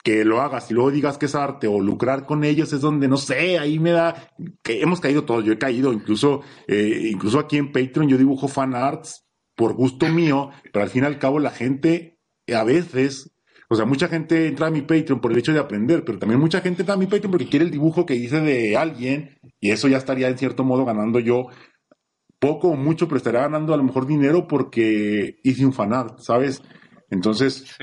[0.04, 3.08] que lo hagas y luego digas que es arte o lucrar con ellos es donde,
[3.08, 7.40] no sé, ahí me da, que hemos caído todos, yo he caído, incluso, eh, incluso
[7.40, 11.18] aquí en Patreon yo dibujo fan arts por gusto mío, pero al fin y al
[11.18, 12.20] cabo la gente
[12.54, 13.31] a veces,
[13.72, 16.42] o sea, mucha gente entra a mi Patreon por el hecho de aprender, pero también
[16.42, 19.72] mucha gente entra a mi Patreon porque quiere el dibujo que hice de alguien y
[19.72, 21.48] eso ya estaría en cierto modo ganando yo
[22.38, 26.62] poco o mucho, pero estaría ganando a lo mejor dinero porque hice un fanart, ¿sabes?
[27.10, 27.74] Entonces,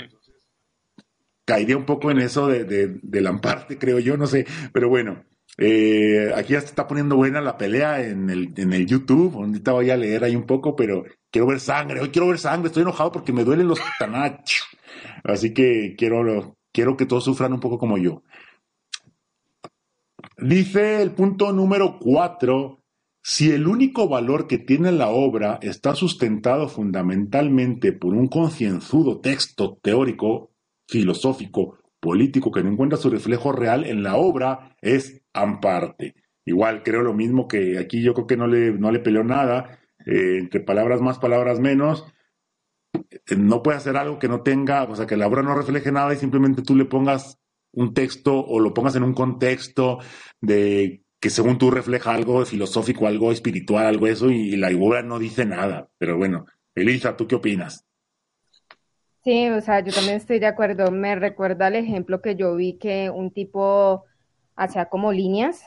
[1.46, 5.24] caería un poco en eso de, de, Lamparte, creo yo, no sé, pero bueno.
[5.60, 9.34] Eh, aquí ya se está poniendo buena la pelea en el, en el YouTube.
[9.34, 12.00] Ahorita voy a leer ahí un poco, pero quiero ver sangre.
[12.00, 12.68] Hoy quiero ver sangre.
[12.68, 14.68] Estoy enojado porque me duelen los tanachos.
[15.24, 18.22] Así que quiero, quiero que todos sufran un poco como yo.
[20.36, 22.84] Dice el punto número cuatro,
[23.20, 29.78] si el único valor que tiene la obra está sustentado fundamentalmente por un concienzudo texto
[29.82, 30.52] teórico,
[30.86, 36.14] filosófico, político que no encuentra su reflejo real en la obra, es amparte.
[36.44, 39.78] Igual creo lo mismo que aquí yo creo que no le, no le peleó nada,
[40.06, 42.06] eh, entre palabras más, palabras menos.
[42.94, 45.92] Eh, no puede hacer algo que no tenga, o sea, que la obra no refleje
[45.92, 47.38] nada y simplemente tú le pongas
[47.72, 49.98] un texto o lo pongas en un contexto
[50.40, 55.18] de que según tú refleja algo filosófico, algo espiritual, algo eso, y, la obra no
[55.18, 55.88] dice nada.
[55.98, 57.84] Pero bueno, Elisa, ¿tú qué opinas?
[59.24, 60.90] Sí, o sea, yo también estoy de acuerdo.
[60.90, 64.04] Me recuerda el ejemplo que yo vi que un tipo
[64.58, 65.64] hacía como líneas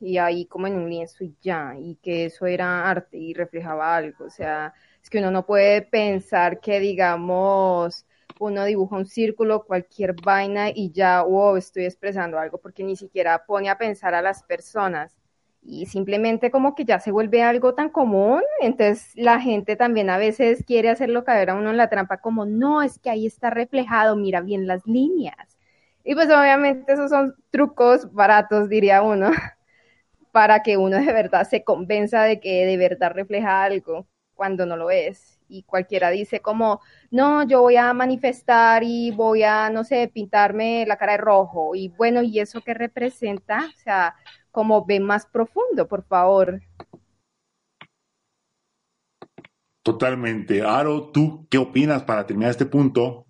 [0.00, 3.96] y ahí como en un lienzo y ya, y que eso era arte y reflejaba
[3.96, 4.24] algo.
[4.26, 8.04] O sea, es que uno no puede pensar que, digamos,
[8.40, 13.44] uno dibuja un círculo, cualquier vaina y ya, wow, estoy expresando algo, porque ni siquiera
[13.46, 15.16] pone a pensar a las personas
[15.64, 20.18] y simplemente como que ya se vuelve algo tan común, entonces la gente también a
[20.18, 23.50] veces quiere hacerlo caer a uno en la trampa como, no, es que ahí está
[23.50, 25.56] reflejado, mira bien las líneas.
[26.04, 29.30] Y pues obviamente esos son trucos baratos, diría uno,
[30.32, 34.76] para que uno de verdad se convenza de que de verdad refleja algo cuando no
[34.76, 39.84] lo es y cualquiera dice como, no, yo voy a manifestar y voy a, no
[39.84, 41.74] sé, pintarme la cara de rojo.
[41.74, 43.66] Y bueno, ¿y eso qué representa?
[43.66, 44.14] O sea,
[44.50, 46.62] como ve más profundo, por favor.
[49.82, 50.62] Totalmente.
[50.62, 53.26] Aro, ¿tú qué opinas para terminar este punto?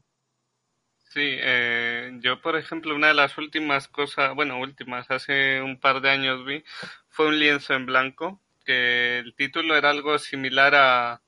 [1.12, 6.00] Sí, eh, yo por ejemplo una de las últimas cosas, bueno, últimas, hace un par
[6.00, 6.64] de años vi,
[7.10, 11.20] fue un lienzo en blanco, que el título era algo similar a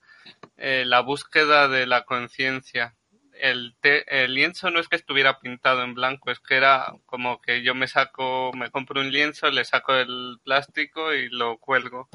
[0.56, 2.96] eh, la búsqueda de la conciencia.
[3.34, 7.62] El, el lienzo no es que estuviera pintado en blanco, es que era como que
[7.62, 12.08] yo me saco, me compro un lienzo, le saco el plástico y lo cuelgo.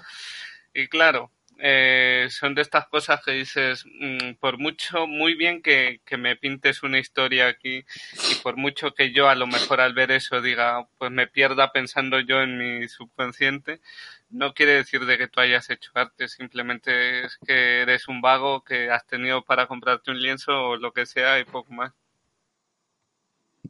[0.74, 6.02] Y claro, eh, son de estas cosas que dices, mm, por mucho, muy bien que,
[6.06, 7.86] que, me pintes una historia aquí
[8.32, 11.72] y por mucho que yo a lo mejor al ver eso diga, pues me pierda
[11.72, 13.82] pensando yo en mi subconsciente,
[14.30, 18.64] no quiere decir de que tú hayas hecho arte, simplemente es que eres un vago
[18.64, 21.94] que has tenido para comprarte un lienzo o lo que sea y poco más.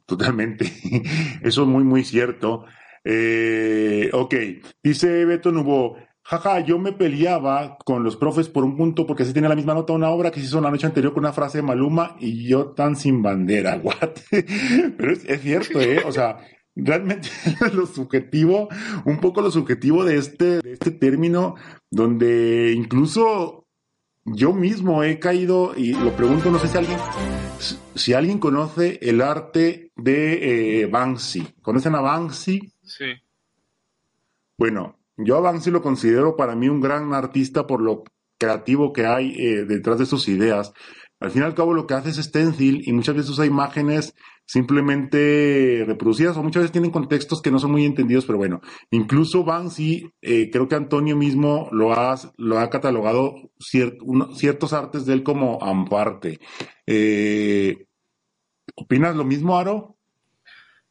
[0.06, 0.66] Totalmente,
[1.44, 2.66] eso es muy, muy cierto.
[3.04, 4.36] Eh, ok,
[4.84, 5.98] dice Beto Nubo,
[6.30, 9.74] jaja, yo me peleaba con los profes por un punto porque se tiene la misma
[9.74, 12.48] nota una obra que se hizo la noche anterior con una frase de Maluma y
[12.48, 14.12] yo tan sin bandera, what?
[14.30, 16.04] Pero es, es cierto, ¿eh?
[16.06, 16.38] O sea,
[16.76, 17.30] realmente
[17.74, 18.70] lo subjetivo,
[19.06, 21.56] un poco lo subjetivo de este, de este término,
[21.90, 23.66] donde incluso
[24.24, 27.00] yo mismo he caído, y lo pregunto, no sé si alguien,
[27.96, 31.56] si alguien conoce el arte de eh, Banksy.
[31.64, 32.72] ¿Conocen a Banksy?
[32.84, 33.06] Sí.
[34.60, 38.04] Bueno, yo a Banksy lo considero para mí un gran artista por lo
[38.38, 40.74] creativo que hay eh, detrás de sus ideas.
[41.20, 44.16] Al fin y al cabo lo que hace es stencil y muchas veces usa imágenes
[44.46, 49.44] simplemente reproducidas o muchas veces tienen contextos que no son muy entendidos, pero bueno, incluso
[49.44, 55.24] Banksy, eh, creo que Antonio mismo lo ha, lo ha catalogado ciertos artes de él
[55.24, 56.40] como amparte.
[56.88, 57.86] Eh,
[58.76, 59.98] ¿Opinas lo mismo, Aro?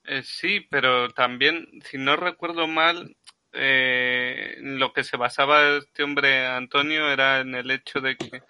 [0.05, 3.17] Eh, sí, pero también, si no recuerdo mal,
[3.53, 8.43] eh, lo que se basaba este hombre Antonio era en el hecho de que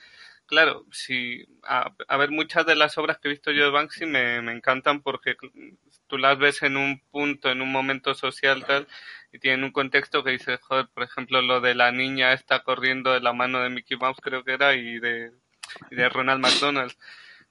[0.46, 4.40] claro, si a, ver muchas de las obras que he visto yo de Banksy me,
[4.42, 5.36] me encantan porque
[6.08, 8.88] tú las ves en un punto, en un momento social tal
[9.32, 13.12] y tienen un contexto que dice, joder, por ejemplo, lo de la niña está corriendo
[13.12, 15.32] de la mano de Mickey Mouse creo que era y de,
[15.90, 16.92] y de Ronald McDonald.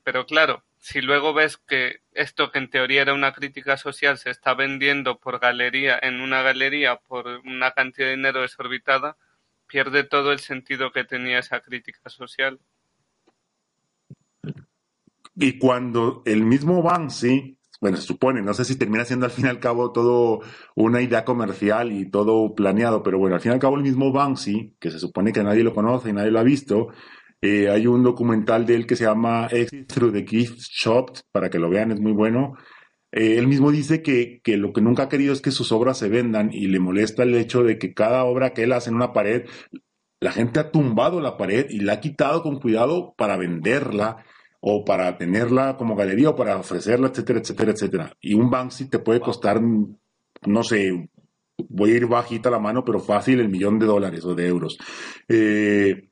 [0.07, 4.29] Pero claro, si luego ves que esto que en teoría era una crítica social se
[4.29, 9.17] está vendiendo por galería, en una galería por una cantidad de dinero desorbitada,
[9.67, 12.57] pierde todo el sentido que tenía esa crítica social.
[15.35, 19.47] Y cuando el mismo Banksy, bueno, se supone, no sé si termina siendo al fin
[19.47, 20.39] y al cabo todo
[20.75, 24.13] una idea comercial y todo planeado, pero bueno, al fin y al cabo el mismo
[24.13, 26.93] Banksy, que se supone que nadie lo conoce y nadie lo ha visto,
[27.41, 31.49] eh, hay un documental de él que se llama Exit Through the Gift Shop, para
[31.49, 32.53] que lo vean, es muy bueno.
[33.11, 35.97] Eh, él mismo dice que, que, lo que nunca ha querido es que sus obras
[35.97, 38.95] se vendan y le molesta el hecho de que cada obra que él hace en
[38.95, 39.45] una pared,
[40.19, 44.25] la gente ha tumbado la pared y la ha quitado con cuidado para venderla
[44.59, 48.13] o para tenerla como galería o para ofrecerla, etcétera, etcétera, etcétera.
[48.19, 51.09] Y un Banksy te puede costar, no sé,
[51.69, 54.77] voy a ir bajita la mano, pero fácil el millón de dólares o de euros.
[55.27, 56.09] Eh,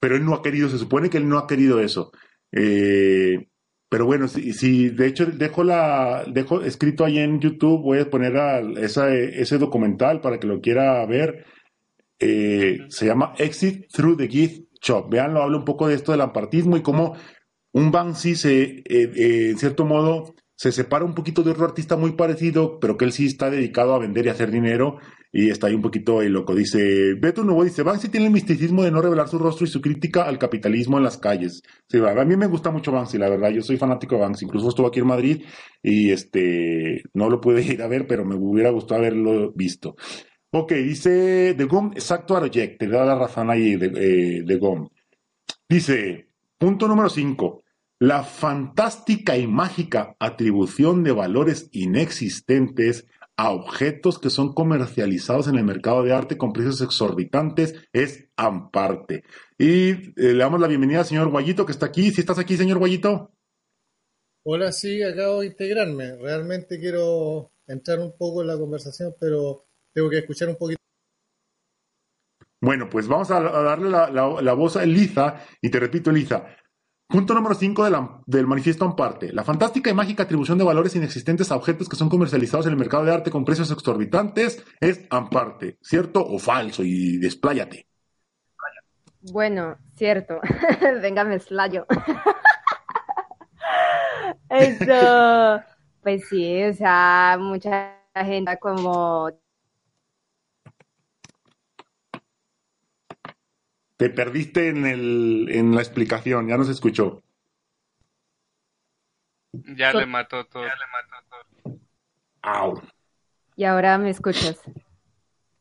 [0.00, 2.12] pero él no ha querido, se supone que él no ha querido eso.
[2.52, 3.48] Eh,
[3.88, 8.10] pero bueno, si, si, de hecho dejo la dejo escrito ahí en YouTube, voy a
[8.10, 11.44] poner a esa, ese documental para que lo quiera ver.
[12.18, 15.08] Eh, se llama Exit Through the Gift Shop.
[15.10, 17.16] Veanlo, habla un poco de esto del ampartismo y cómo
[17.72, 21.96] un Banksy se, eh, eh, en cierto modo, se separa un poquito de otro artista
[21.96, 24.98] muy parecido, pero que él sí está dedicado a vender y hacer dinero
[25.38, 26.54] y está ahí un poquito loco.
[26.54, 29.82] Dice, Beto Nuevo dice, Banksy tiene el misticismo de no revelar su rostro y su
[29.82, 31.62] crítica al capitalismo en las calles.
[31.90, 34.70] Sí, a mí me gusta mucho Banksy, la verdad, yo soy fanático de Banksy, incluso
[34.70, 35.44] estuvo aquí en Madrid
[35.82, 39.94] y este, no lo pude ir a ver, pero me hubiera gustado haberlo visto.
[40.52, 44.88] Ok, dice The Gum, exacto a reject, te da la razón ahí de, eh, de.
[45.68, 47.62] Dice, punto número 5.
[47.98, 55.64] La fantástica y mágica atribución de valores inexistentes a objetos que son comercializados en el
[55.64, 59.24] mercado de arte con precios exorbitantes es amparte.
[59.58, 62.10] Y eh, le damos la bienvenida al señor Guayito que está aquí.
[62.10, 63.32] ¿Si estás aquí, señor Guayito?
[64.44, 66.16] Hola, sí, acabo de integrarme.
[66.16, 70.80] Realmente quiero entrar un poco en la conversación, pero tengo que escuchar un poquito.
[72.60, 76.46] Bueno, pues vamos a, darle la, la voz a Eliza, y te repito, Eliza,
[77.08, 79.32] Punto número 5 del manifiesto Amparte.
[79.32, 82.78] La fantástica y mágica atribución de valores inexistentes a objetos que son comercializados en el
[82.78, 85.78] mercado de arte con precios exorbitantes es Amparte.
[85.82, 86.82] ¿Cierto o falso?
[86.82, 87.86] Y despláyate.
[89.32, 90.40] Bueno, cierto.
[91.02, 91.86] Venga, me explayo.
[94.48, 95.60] Eso,
[96.02, 99.30] pues sí, o sea, mucha gente como
[103.96, 107.22] Te perdiste en, el, en la explicación, ya no se escuchó.
[109.74, 110.64] Ya le mató todo.
[110.64, 111.78] Ya le mató todo.
[112.42, 112.82] Au.
[113.56, 114.60] Y ahora me escuchas.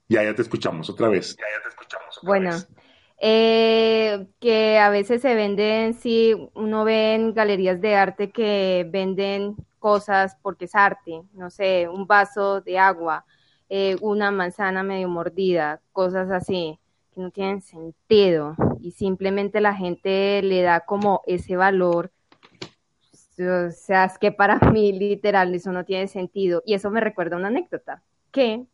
[0.09, 1.37] Ya, ya te escuchamos otra vez.
[1.37, 2.51] Ya, ya te escuchamos otra bueno,
[3.17, 9.55] Eh, que a veces se venden, sí, uno ve en galerías de arte que venden
[9.79, 13.25] cosas porque es arte, no sé, un vaso de agua,
[13.69, 16.77] eh, una manzana medio mordida, cosas así
[17.15, 22.11] no tienen sentido y simplemente la gente le da como ese valor.
[23.39, 26.61] O sea, es que para mí literal eso no tiene sentido.
[26.65, 28.65] Y eso me recuerda una anécdota, que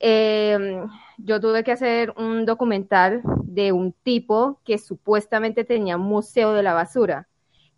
[0.00, 0.88] em,
[1.18, 6.62] yo tuve que hacer un documental de un tipo que supuestamente tenía un museo de
[6.62, 7.28] la basura,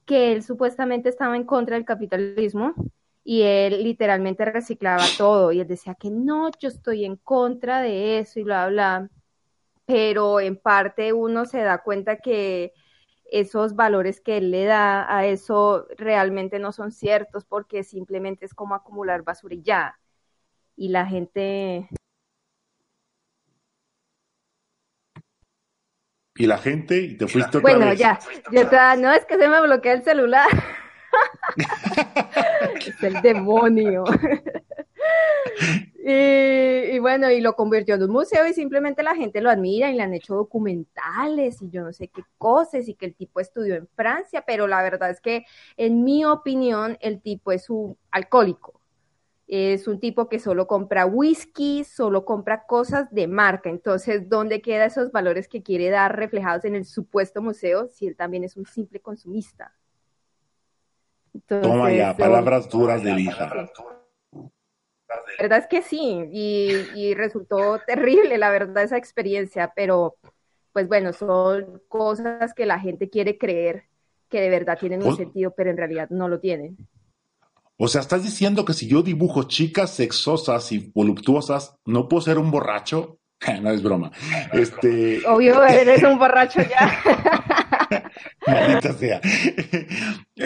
[0.05, 2.75] que él supuestamente estaba en contra del capitalismo
[3.25, 8.21] y él literalmente reciclaba todo y él decía que no, yo estoy en contra de
[8.21, 9.11] eso y bla, bla
[9.87, 12.75] pero en parte uno se da cuenta que
[13.31, 18.55] esos valores que él le da a eso realmente no son ciertos porque simplemente es
[18.55, 19.99] como acumular basura y ya.
[20.77, 21.89] Y la gente...
[26.39, 28.19] Y la gente, y te fuiste otra Bueno, ya,
[28.53, 30.47] ya no es que se me bloquea el celular.
[32.77, 34.05] es el demonio.
[36.09, 39.97] y, bueno, y lo convirtió en un museo y simplemente la gente lo admira y
[39.97, 43.75] le han hecho documentales y yo no sé qué cosas y que el tipo estudió
[43.75, 45.47] en Francia, pero la verdad es que
[45.77, 48.81] en mi opinión el tipo es un alcohólico.
[49.49, 53.69] Es un tipo que solo compra whisky, solo compra cosas de marca.
[53.69, 58.15] Entonces, ¿dónde quedan esos valores que quiere dar reflejados en el supuesto museo si él
[58.15, 59.73] también es un simple consumista?
[61.47, 63.71] Toma ya, palabras duras de hija.
[65.09, 70.17] La verdad es que sí, y, resultó terrible, la verdad, esa experiencia, pero
[70.73, 73.85] pues bueno, son cosas que la gente quiere creer
[74.29, 76.77] que de verdad tienen un sentido, pero en realidad no lo tienen.
[77.79, 82.39] O sea, estás diciendo que si yo dibujo chicas sexosas y voluptuosas, ¿no puedo ser
[82.39, 83.19] un borracho?
[83.63, 84.11] no es broma.
[84.53, 85.23] Este...
[85.27, 87.01] Obvio, eres un borracho ya.
[88.47, 89.21] Maldita sea.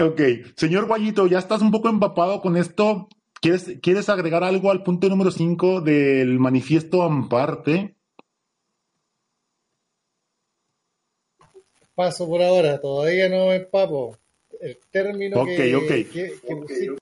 [0.02, 0.20] ok,
[0.56, 3.08] señor Guayito, ya estás un poco empapado con esto.
[3.40, 7.96] ¿Quieres, ¿Quieres agregar algo al punto número 5 del manifiesto Amparte?
[12.00, 14.16] paso por ahora, todavía no me empapo.
[14.58, 16.96] El término que, que,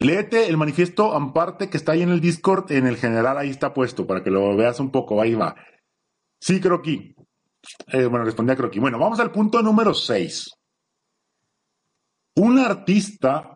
[0.00, 3.72] Léete el manifiesto Amparte que está ahí en el Discord, en el general ahí está
[3.72, 5.54] puesto, para que lo veas un poco, ahí va.
[6.40, 7.14] Sí, Croqui.
[7.92, 8.80] Eh, bueno, respondí a Croqui.
[8.80, 10.50] Bueno, vamos al punto número 6.
[12.34, 13.55] Un artista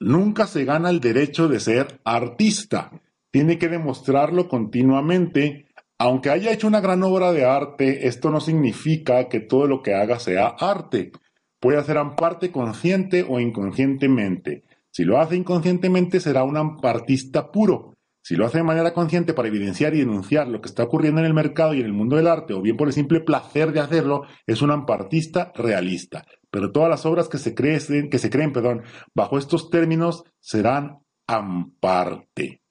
[0.00, 2.90] nunca se gana el derecho de ser artista.
[3.30, 5.66] Tiene que demostrarlo continuamente.
[5.98, 9.94] Aunque haya hecho una gran obra de arte, esto no significa que todo lo que
[9.94, 11.12] haga sea arte.
[11.60, 14.62] Puede hacer amparte consciente o inconscientemente.
[14.90, 17.94] Si lo hace inconscientemente será un ampartista puro.
[18.22, 21.26] Si lo hace de manera consciente para evidenciar y denunciar lo que está ocurriendo en
[21.26, 23.80] el mercado y en el mundo del arte, o bien por el simple placer de
[23.80, 26.26] hacerlo, es un ampartista realista.
[26.50, 28.82] Pero todas las obras que se creen, que se creen perdón,
[29.14, 32.62] bajo estos términos serán amparte.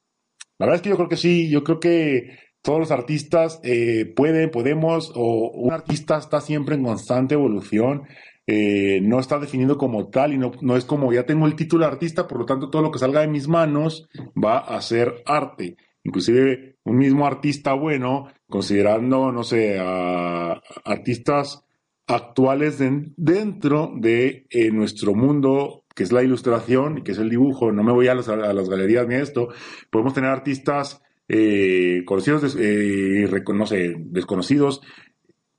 [0.57, 4.11] La verdad es que yo creo que sí, yo creo que todos los artistas eh,
[4.15, 8.03] pueden, podemos, o un artista está siempre en constante evolución
[8.49, 11.86] eh, no está definido como tal y no, no, es como ya tengo el título
[11.86, 14.07] de artista, por lo tanto todo lo que salga de mis manos
[14.41, 15.75] va a ser arte.
[16.05, 21.66] Inclusive un mismo artista bueno, considerando, no sé, artistas
[22.07, 22.79] actuales
[23.17, 27.83] dentro de eh, nuestro mundo, que es la ilustración y que es el dibujo, no
[27.83, 29.49] me voy a, las galerías ni a esto,
[29.89, 34.81] podemos tener artistas eh, conocidos, no sé, desconocidos,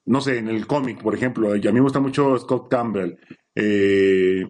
[0.06, 3.18] no sé, en el cómic, por ejemplo, a mí me gusta mucho Scott Campbell.
[3.54, 4.42] Eh,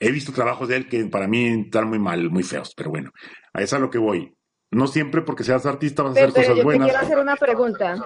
[0.00, 3.12] he visto trabajos de él que para mí están muy mal, muy feos, pero bueno,
[3.52, 4.34] a eso es a lo que voy.
[4.74, 6.88] No siempre porque seas artista vas a hacer cosas yo buenas.
[6.88, 7.96] Te quiero hacer una pregunta.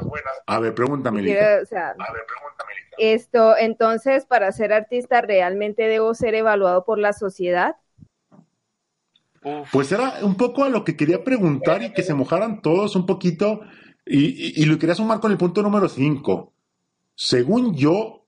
[0.47, 1.23] A ver, pregúntame.
[1.23, 2.73] Quiero, o sea, a ver, pregúntame.
[2.99, 7.77] Esto, entonces, para ser artista, ¿realmente debo ser evaluado por la sociedad?
[9.73, 13.07] Pues era un poco a lo que quería preguntar y que se mojaran todos un
[13.07, 13.61] poquito.
[14.05, 16.53] Y, y lo quería sumar con el punto número 5.
[17.14, 18.27] Según yo,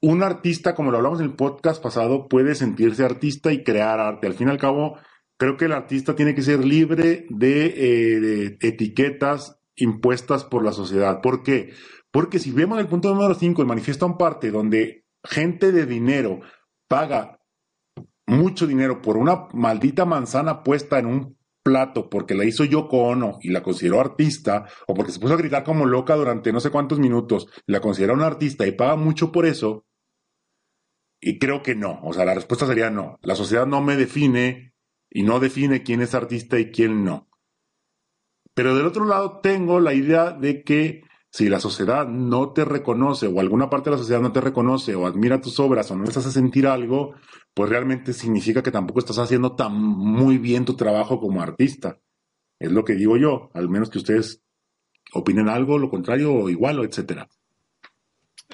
[0.00, 4.26] un artista, como lo hablamos en el podcast pasado, puede sentirse artista y crear arte.
[4.26, 4.98] Al fin y al cabo,
[5.36, 11.20] creo que el artista tiene que ser libre de, eh, etiquetas impuestas por la sociedad.
[11.20, 11.72] ¿Por qué?
[12.10, 16.40] Porque si vemos el punto número 5, el manifiesto en parte, donde gente de dinero
[16.88, 17.40] paga
[18.26, 23.38] mucho dinero por una maldita manzana puesta en un plato porque la hizo Yoko Ono
[23.40, 26.70] y la consideró artista, o porque se puso a gritar como loca durante no sé
[26.70, 29.86] cuántos minutos, la considera una artista y paga mucho por eso,
[31.24, 32.00] y creo que no.
[32.02, 33.18] O sea, la respuesta sería no.
[33.22, 34.71] La sociedad no me define
[35.14, 37.28] y no define quién es artista y quién no.
[38.54, 43.26] Pero del otro lado tengo la idea de que si la sociedad no te reconoce
[43.26, 46.04] o alguna parte de la sociedad no te reconoce o admira tus obras o no
[46.04, 47.14] les hace sentir algo,
[47.54, 51.98] pues realmente significa que tampoco estás haciendo tan muy bien tu trabajo como artista.
[52.58, 54.42] Es lo que digo yo, al menos que ustedes
[55.14, 57.28] opinen algo, lo contrario o igual o etcétera.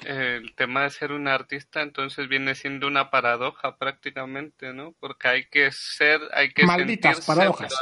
[0.05, 4.93] El tema de ser un artista entonces viene siendo una paradoja prácticamente, ¿no?
[4.99, 7.73] Porque hay que ser, hay que Malditas paradojas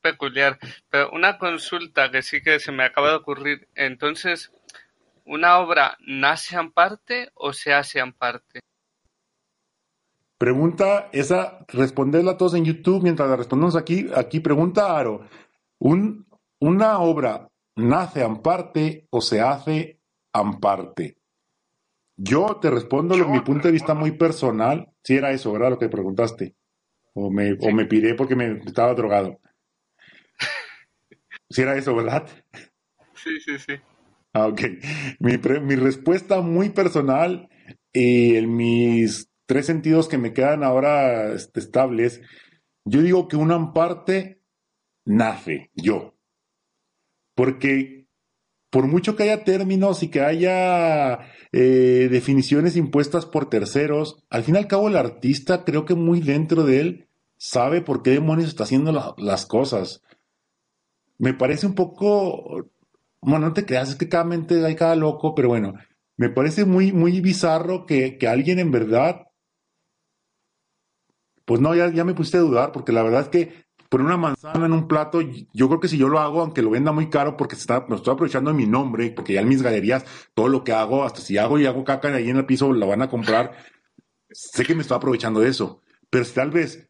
[0.00, 0.58] peculiar.
[0.88, 3.68] Pero una consulta que sí que se me acaba de ocurrir.
[3.74, 4.52] Entonces,
[5.24, 8.60] ¿una obra nace en parte o se hace en parte?
[10.38, 14.08] Pregunta esa, responderla todos en YouTube mientras la respondemos aquí.
[14.14, 15.26] Aquí pregunta Aro,
[15.78, 16.26] ¿un,
[16.58, 19.99] ¿una obra nace en parte o se hace
[20.34, 21.16] en parte?
[22.16, 25.70] Yo te respondo desde mi punto de vista muy personal, si era eso, ¿verdad?
[25.70, 26.54] Lo que preguntaste.
[27.14, 29.40] O me, o me piré porque me estaba drogado.
[31.52, 32.28] Si era eso, ¿verdad?
[33.14, 33.72] Sí, sí, sí.
[34.32, 34.60] Ah, ok.
[35.18, 37.48] Mi, mi respuesta muy personal
[37.92, 42.20] y en mis tres sentidos que me quedan ahora este, estables,
[42.84, 44.40] yo digo que una parte
[45.04, 46.14] nace, yo.
[47.34, 47.99] Porque
[48.70, 51.20] por mucho que haya términos y que haya
[51.52, 56.20] eh, definiciones impuestas por terceros, al fin y al cabo el artista creo que muy
[56.20, 60.02] dentro de él sabe por qué demonios está haciendo las cosas.
[61.18, 62.70] Me parece un poco,
[63.20, 65.74] bueno, no te creas, es que cada mente hay cada loco, pero bueno,
[66.16, 69.28] me parece muy, muy bizarro que, alguien en verdad,
[71.44, 74.16] pues no, ya, ya me pusiste a dudar, porque la verdad es que por una
[74.16, 77.10] manzana en un plato, yo creo que si yo lo hago, aunque lo venda muy
[77.10, 80.48] caro, porque está, me estoy aprovechando de mi nombre, porque ya en mis galerías, todo
[80.48, 83.02] lo que hago, hasta si hago y hago caca ahí en el piso, la van
[83.02, 83.52] a comprar,
[84.30, 85.82] sé que me estoy aprovechando de eso.
[86.08, 86.88] Pero si tal vez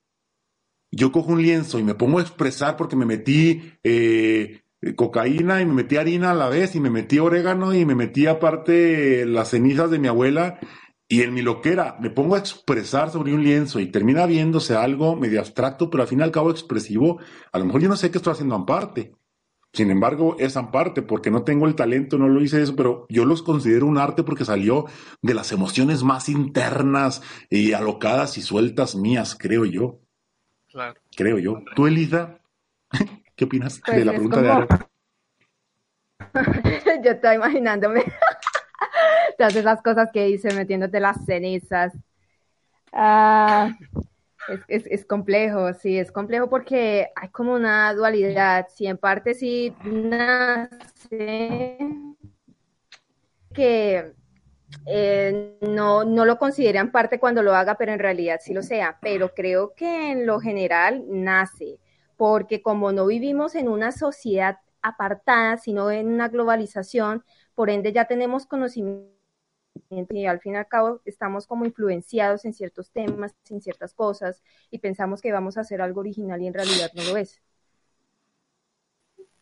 [0.90, 4.60] yo cojo un lienzo y me pongo a expresar porque me metí eh,
[4.94, 8.26] cocaína y me metí harina a la vez y me metí orégano y me metí
[8.26, 10.58] aparte las cenizas de mi abuela
[11.10, 15.16] y en mi loquera me pongo a expresar sobre un lienzo y termina viéndose algo
[15.16, 17.18] medio abstracto, pero al fin y al cabo expresivo,
[17.50, 19.12] a lo mejor yo no sé qué estoy haciendo en parte.
[19.72, 23.24] Sin embargo, es parte porque no tengo el talento, no lo hice eso, pero yo
[23.24, 24.86] los considero un arte porque salió
[25.20, 29.98] de las emociones más internas y alocadas y sueltas mías, creo yo.
[30.68, 31.00] Claro.
[31.16, 31.60] Creo yo.
[31.74, 32.38] ¿Tú, Elisa?
[33.34, 34.68] ¿Qué opinas Pues de la es pregunta de Aro?
[37.04, 38.04] Yo estaba imaginándome
[39.38, 41.92] todas esas cosas que hice metiéndote las cenizas.
[44.48, 48.66] Es, es, es complejo, sí, es complejo porque hay como una dualidad.
[48.74, 51.78] Si en parte sí nace
[53.52, 54.14] que
[54.86, 58.98] eh, no, no lo consideran parte cuando lo haga, pero en realidad sí lo sea.
[59.00, 61.78] Pero creo que en lo general nace,
[62.16, 68.06] porque como no vivimos en una sociedad apartada, sino en una globalización, por ende ya
[68.06, 69.10] tenemos conocimiento
[70.14, 74.42] y al fin y al cabo estamos como influenciados en ciertos temas, en ciertas cosas,
[74.70, 77.40] y pensamos que vamos a hacer algo original y en realidad no lo es.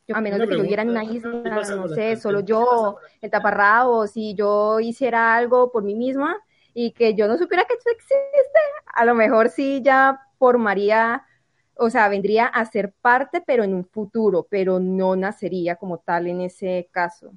[0.06, 2.40] Yo, a menos de que yo viviera en una pregunta, ¿qué isla, no sé, solo
[2.40, 6.36] yo, en taparrabos, si yo hiciera algo por mí misma
[6.72, 11.26] y que yo no supiera que eso existe, a lo mejor sí ya formaría,
[11.74, 16.26] o sea, vendría a ser parte, pero en un futuro, pero no nacería como tal
[16.26, 17.32] en ese caso.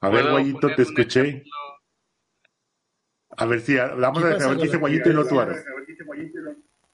[0.00, 1.20] A ver, ¿Puedo Guayito, te escuché.
[1.20, 1.52] ejemplo?
[3.30, 5.36] A ver si, vamos ¿Qué a ver qué dice Guayito y luego tú.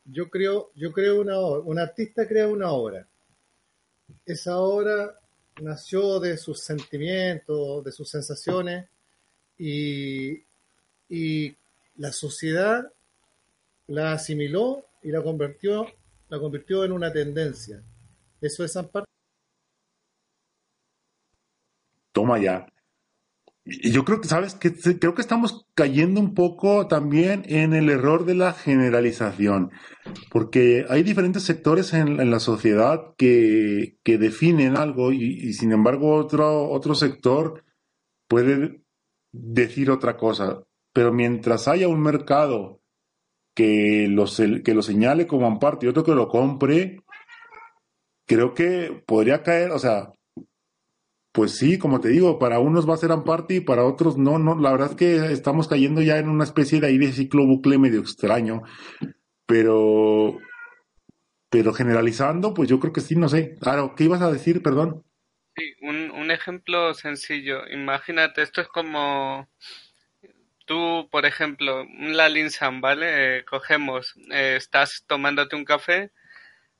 [0.07, 3.07] Yo creo, yo creo una obra, un artista crea una obra.
[4.27, 5.19] Esa obra
[5.63, 8.89] nació de sus sentimientos, de sus sensaciones
[9.57, 10.45] y,
[11.09, 11.57] y
[11.97, 12.93] la sociedad
[13.87, 15.87] la asimiló y la convirtió,
[16.29, 17.83] la convirtió en una tendencia.
[18.41, 19.11] Eso es parte
[22.13, 22.67] Toma ya.
[23.67, 24.55] Yo creo que, ¿sabes?
[24.55, 29.71] Que creo que estamos cayendo un poco también en el error de la generalización,
[30.31, 36.69] porque hay diferentes sectores en, la sociedad que, que definen algo y, sin embargo otro,
[36.69, 37.65] otro sector
[38.29, 38.83] puede
[39.33, 40.63] decir otra cosa.
[40.93, 42.83] Pero mientras haya un mercado
[43.55, 44.27] que lo,
[44.63, 47.01] que lo señale como amparte y otro que lo compre,
[48.27, 50.13] creo que podría caer, o sea,
[51.35, 54.39] pues sí, como te digo, para unos va a ser Amparty y para otros no,
[54.39, 54.57] no.
[54.57, 57.77] La verdad es que estamos cayendo ya en una especie de ahí de ciclo bucle
[57.77, 58.63] medio extraño.
[59.45, 60.39] Pero,
[61.51, 63.57] pero generalizando, pues yo creo que sí, no sé.
[63.61, 64.63] Claro, ¿qué ibas a decir?
[64.63, 65.03] Perdón.
[65.57, 67.67] Sí, un, un ejemplo sencillo.
[67.69, 69.49] Imagínate, esto es como
[70.67, 73.39] tú, por ejemplo, un Lalinsan, ¿vale?
[73.39, 76.13] Eh, cogemos, eh, estás tomándote un café,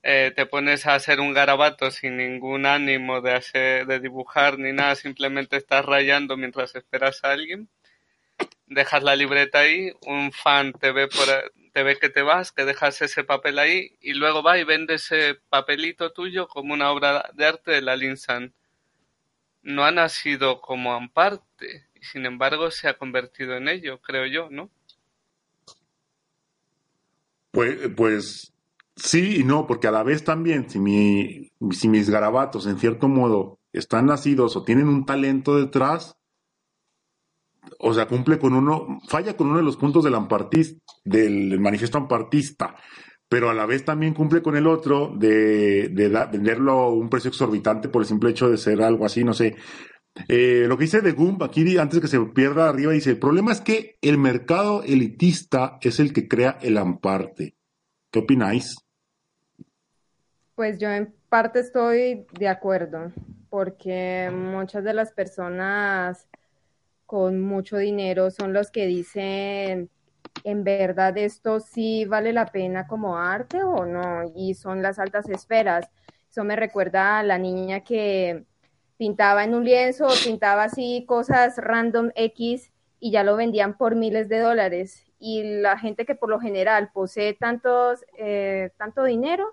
[0.05, 4.73] eh, te pones a hacer un garabato sin ningún ánimo de hacer, de dibujar ni
[4.73, 7.71] nada, simplemente estás rayando mientras esperas a alguien.
[8.67, 11.27] Dejas la libreta ahí, un fan te ve por,
[11.73, 14.95] te ve que te vas, que dejas ese papel ahí y luego va y vende
[14.95, 18.53] ese papelito tuyo como una obra de arte de Lalinsan
[19.63, 24.51] no ha nacido como Amparte, y sin embargo se ha convertido en ello, creo yo,
[24.51, 24.71] ¿no?
[27.51, 28.54] Pues, pues
[28.97, 33.09] sí y no, porque a la vez también, si, mi, si mis garabatos en cierto
[33.09, 36.17] modo están nacidos o tienen un talento detrás,
[37.79, 41.99] o sea, cumple con uno, falla con uno de los puntos del ampartista, del manifiesto
[41.99, 42.77] ampartista,
[43.29, 45.91] pero a la vez también cumple con el otro de,
[46.31, 49.57] venderlo a un precio exorbitante por el simple hecho de ser algo así, no sé.
[50.29, 53.51] Eh, lo que dice de Goomb aquí, antes que se pierda arriba, dice, el problema
[53.51, 57.57] es que el mercado elitista es el que crea el amparte.
[58.13, 58.77] ¿Qué opináis?
[60.55, 63.13] Pues yo en parte estoy de acuerdo,
[63.51, 66.29] porque muchas de las personas
[67.07, 69.91] con mucho dinero son los que dicen,
[70.45, 75.29] en verdad esto sí vale la pena como arte o no, y son las altas
[75.29, 75.91] esferas.
[76.31, 78.45] Eso me recuerda a la niña que
[78.97, 84.29] pintaba en un lienzo, pintaba así cosas random X y ya lo vendían por miles
[84.29, 85.05] de dólares.
[85.19, 89.51] Y la gente que por lo general posee tantos, eh, tanto dinero,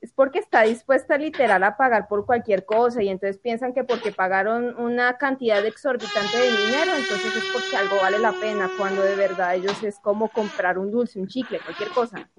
[0.00, 4.12] es porque está dispuesta literal a pagar por cualquier cosa y entonces piensan que porque
[4.12, 9.16] pagaron una cantidad exorbitante de dinero, entonces es porque algo vale la pena, cuando de
[9.16, 12.30] verdad ellos es como comprar un dulce, un chicle, cualquier cosa.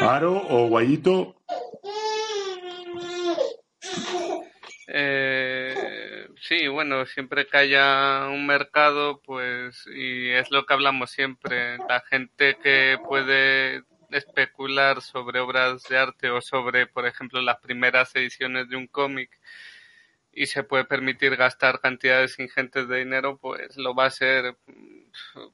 [0.00, 1.36] Aro o Guayito,
[4.96, 11.78] Eh, sí, bueno, siempre que haya un mercado, pues, y es lo que hablamos siempre,
[11.88, 13.82] la gente que puede
[14.16, 19.38] especular sobre obras de arte o sobre, por ejemplo, las primeras ediciones de un cómic
[20.32, 24.56] y se puede permitir gastar cantidades ingentes de dinero, pues lo va a hacer,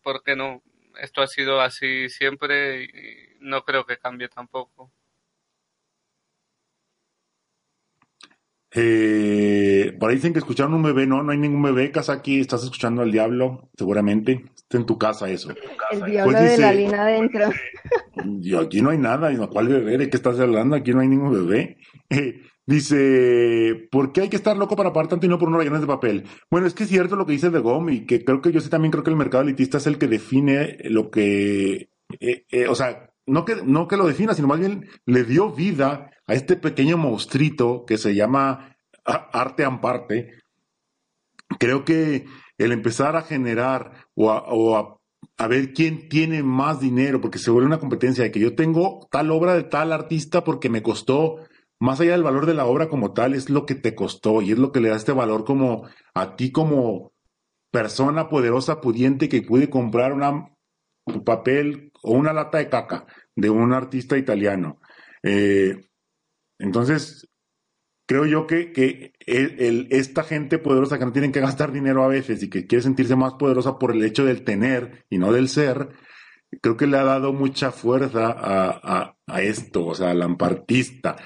[0.02, 0.62] ¿por qué no?
[1.00, 4.90] Esto ha sido así siempre y no creo que cambie tampoco.
[8.72, 12.40] Eh, por ahí dicen que escucharon un bebé, no, no hay ningún bebé, casa aquí,
[12.40, 15.52] estás escuchando al diablo, seguramente, está en tu casa eso.
[15.90, 17.50] El diablo pues de la lina adentro.
[18.40, 19.98] Yo, aquí no hay nada, ¿cuál bebé?
[19.98, 20.76] ¿De qué estás hablando?
[20.76, 21.78] Aquí no hay ningún bebé.
[22.66, 25.80] dice, ¿por qué hay que estar loco para pagar tanto y no por unos rayones
[25.80, 26.24] de papel?
[26.50, 28.60] Bueno, es que es cierto lo que dice de Gom y que creo que yo
[28.60, 31.90] sí también creo que el mercado elitista es el que define lo que,
[32.20, 35.50] eh, eh, o sea, no que, no que lo defina, sino más bien le dio
[35.50, 40.34] vida a este pequeño monstruito que se llama arte amparte.
[41.58, 42.26] Creo que
[42.58, 44.98] el empezar a generar o a,
[45.38, 49.08] a, ver quién tiene más dinero, porque se vuelve una competencia de que yo tengo
[49.10, 51.36] tal obra de tal artista porque me costó,
[51.80, 54.52] más allá del valor de la obra como tal, es lo que te costó y
[54.52, 57.12] es lo que le da este valor como a ti como
[57.70, 60.50] persona poderosa, pudiente que pude comprar una,
[61.10, 63.06] un papel o una lata de caca
[63.36, 64.80] de un artista italiano.
[65.22, 65.88] Eh,
[66.58, 67.28] entonces,
[68.06, 69.12] creo yo que, que
[69.90, 73.16] esta gente poderosa que no tienen que gastar dinero a veces y que quiere sentirse
[73.16, 75.90] más poderosa por el hecho del tener y no del ser,
[76.60, 81.16] creo que le ha dado mucha fuerza a, esto, o sea, al lampartista.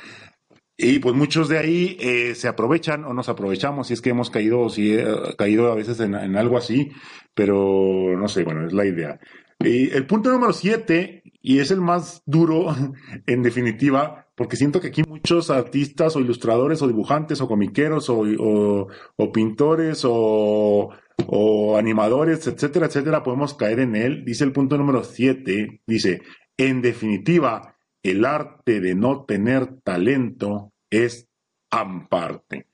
[0.77, 4.29] Y pues muchos de ahí eh, se aprovechan o nos aprovechamos si es que hemos
[4.29, 5.07] caído, si he
[5.39, 6.91] caído a veces en, algo así,
[7.33, 9.19] pero no sé, bueno, es la idea.
[9.67, 12.75] El punto número siete y es el más duro,
[13.27, 18.89] en definitiva, porque siento que aquí muchos artistas o ilustradores o dibujantes o comiqueros o,
[19.33, 20.89] pintores o,
[21.27, 24.25] o, animadores, etcétera, etcétera, podemos caer en él.
[24.25, 26.23] Dice el punto número 7, dice,
[26.57, 31.29] en definitiva, el arte de no tener talento es
[31.71, 32.69] amparte.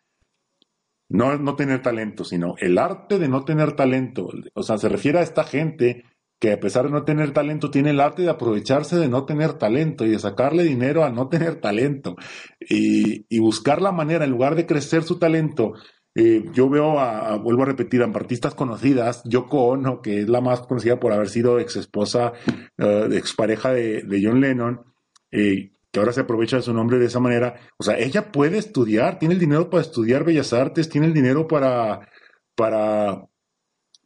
[1.08, 4.28] No, no tener talento, sino el arte de no tener talento.
[4.54, 6.04] O sea, se refiere a esta gente
[6.40, 9.52] que a pesar de no tener talento, tiene el arte de aprovecharse de no tener
[9.52, 12.16] talento y de sacarle dinero a no tener talento
[12.58, 15.74] y, buscar la manera, en lugar de crecer su talento,
[16.14, 20.40] eh, yo veo, a, vuelvo a repetir, a artistas conocidas, Yoko Ono, que es la
[20.40, 22.32] más conocida por haber sido ex esposa,
[22.78, 24.80] uh, ex pareja de, John Lennon,
[25.30, 27.56] eh, que ahora se aprovecha de su nombre de esa manera.
[27.78, 31.46] O sea, ella puede estudiar, tiene el dinero para estudiar bellas artes, tiene el dinero
[31.46, 32.08] para,
[32.54, 33.26] para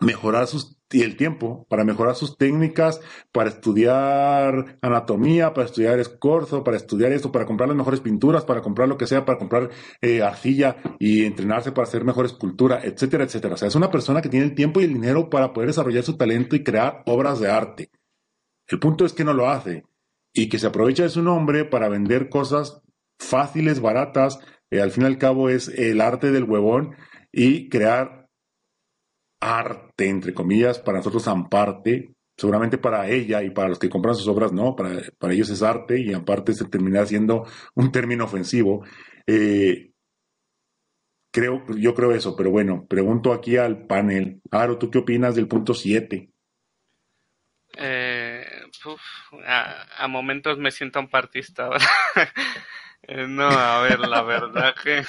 [0.00, 3.00] mejorar sus y el tiempo para mejorar sus técnicas,
[3.32, 8.62] para estudiar anatomía, para estudiar escorzo, para estudiar esto, para comprar las mejores pinturas, para
[8.62, 9.70] comprar lo que sea, para comprar
[10.00, 13.54] eh, arcilla y entrenarse para hacer mejor escultura, etcétera, etcétera.
[13.54, 16.04] O sea, es una persona que tiene el tiempo y el dinero para poder desarrollar
[16.04, 17.90] su talento y crear obras de arte.
[18.68, 19.84] El punto es que no lo hace
[20.32, 22.82] y que se aprovecha de su nombre para vender cosas
[23.18, 24.38] fáciles, baratas,
[24.70, 26.94] eh, al fin y al cabo es el arte del huevón
[27.32, 28.23] y crear
[29.44, 34.26] arte, entre comillas, para nosotros amparte, seguramente para ella y para los que compran sus
[34.26, 38.84] obras no, para, para ellos es arte y aparte se termina siendo un término ofensivo.
[39.26, 39.92] Eh,
[41.30, 44.40] creo, yo creo eso, pero bueno, pregunto aquí al panel.
[44.50, 46.30] Aro, ¿tú qué opinas del punto 7?
[47.76, 48.46] Eh,
[49.46, 51.70] a, momentos me siento un partista.
[53.06, 55.04] Eh, no, a ver, la verdad que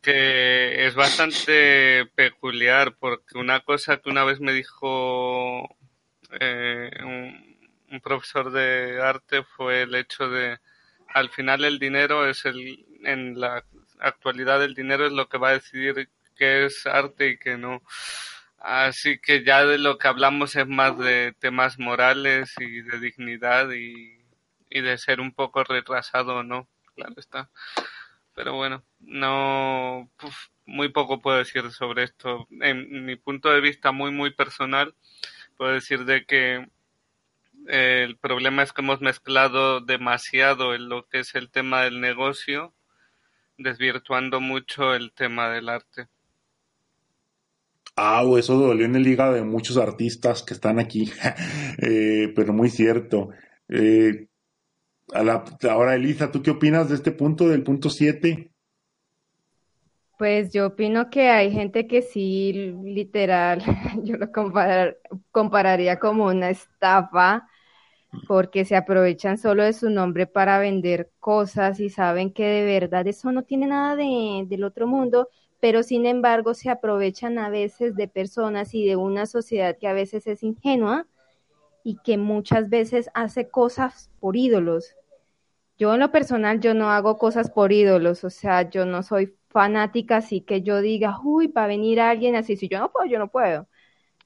[0.00, 5.76] que es bastante peculiar porque una cosa que una vez me dijo
[6.40, 10.58] eh, un, profesor de arte fue el hecho de
[11.08, 13.64] al final el dinero es el en la
[14.00, 17.82] actualidad el dinero es lo que va a decidir qué es arte y qué no.
[18.58, 23.70] Así que ya de lo que hablamos es más de temas morales y de dignidad
[23.72, 24.18] y,
[24.70, 27.50] y de ser un poco retrasado no claro está
[28.38, 30.08] pero bueno, no,
[30.64, 32.46] muy poco puedo decir sobre esto.
[32.60, 34.94] En mi punto de vista muy, muy personal,
[35.56, 36.68] puedo decir de que
[37.66, 42.00] eh, el problema es que hemos mezclado demasiado en lo que es el tema del
[42.00, 42.72] negocio,
[43.56, 46.06] desvirtuando mucho el tema del arte.
[47.96, 51.10] Ah, eso dolió en el hígado de muchos artistas que están aquí,
[51.82, 53.30] eh, pero muy cierto.
[53.68, 54.27] Eh,
[55.12, 58.50] ahora, Elisa, ¿tú qué opinas de este punto, del punto 7?
[60.18, 63.62] Pues yo opino que hay gente que sí, literal,
[64.02, 64.30] yo lo
[65.30, 67.46] compararía como una estafa,
[68.26, 73.06] porque se aprovechan solo de su nombre para vender cosas y saben que de verdad
[73.06, 75.28] eso no tiene nada de, del otro mundo,
[75.60, 79.92] pero sin embargo se aprovechan a veces de personas y de una sociedad que a
[79.92, 81.06] veces es ingenua
[81.88, 84.94] y que muchas veces hace cosas por ídolos.
[85.78, 89.34] Yo en lo personal, yo no hago cosas por ídolos, o sea, yo no soy
[89.48, 93.06] fanática, así que yo diga, uy, va a venir alguien así, si yo no puedo,
[93.06, 93.68] yo no puedo.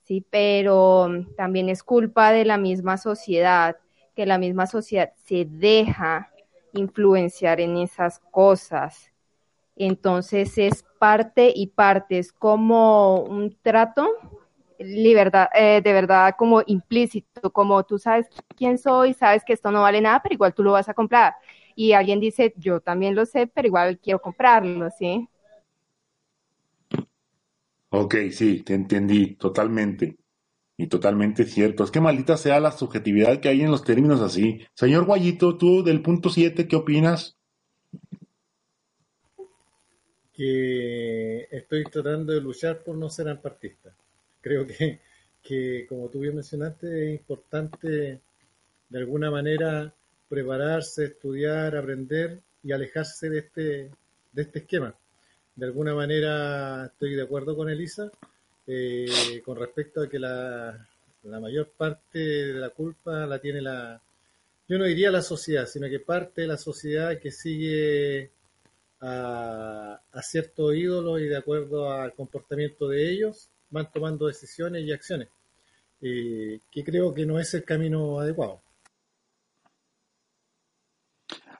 [0.02, 3.76] Sí, pero también es culpa de la misma sociedad
[4.16, 6.32] que la misma sociedad se deja
[6.72, 9.12] influenciar en esas cosas.
[9.76, 14.08] Entonces es parte y parte, es como un trato
[14.84, 18.26] libertad, eh, de verdad como implícito, como tú sabes
[18.56, 21.34] quién soy, sabes que esto no vale nada, pero igual tú lo vas a comprar.
[21.74, 25.28] Y alguien dice, yo también lo sé, pero igual quiero comprarlo, ¿sí?
[27.90, 30.16] Ok, sí, te entendí totalmente.
[30.76, 31.84] Y totalmente cierto.
[31.84, 34.60] Es que maldita sea la subjetividad que hay en los términos así.
[34.74, 37.36] Señor Guayito, tú del punto 7, ¿qué opinas?
[40.32, 43.94] Que estoy tratando de luchar por no ser ampartista.
[44.42, 45.00] Creo que,
[45.42, 48.20] que, como tú bien mencionaste, es importante
[48.88, 49.94] de alguna manera
[50.28, 53.90] prepararse, estudiar, aprender y alejarse de este,
[54.32, 54.94] de este esquema.
[55.56, 58.10] De alguna manera estoy de acuerdo con Elisa
[58.66, 60.86] eh, con respecto a que la,
[61.24, 64.00] la mayor parte de la culpa la tiene la,
[64.68, 68.30] yo no diría la sociedad, sino que parte de la sociedad que sigue
[69.00, 74.92] a, a ciertos ídolos y de acuerdo al comportamiento de ellos van tomando decisiones y
[74.92, 75.28] acciones,
[76.00, 78.62] eh, que creo que no es el camino adecuado.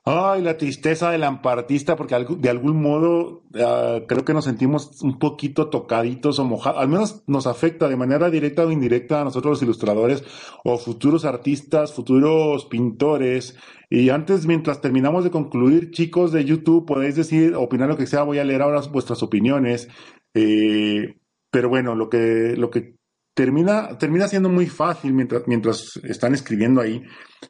[0.04, 5.20] Ay, la tristeza del ampartista, porque de algún modo ah, creo que nos sentimos un
[5.20, 9.52] poquito tocaditos o mojados, al menos nos afecta de manera directa o indirecta a nosotros
[9.52, 10.24] los ilustradores
[10.64, 13.56] o futuros artistas, futuros pintores.
[13.90, 18.24] Y antes, mientras terminamos de concluir, chicos de YouTube, podéis decir, opinar lo que sea,
[18.24, 19.88] voy a leer ahora vuestras opiniones.
[20.34, 21.14] Eh,
[21.52, 22.96] pero bueno, lo que, lo que
[23.34, 27.02] termina, termina siendo muy fácil mientras, mientras están escribiendo ahí,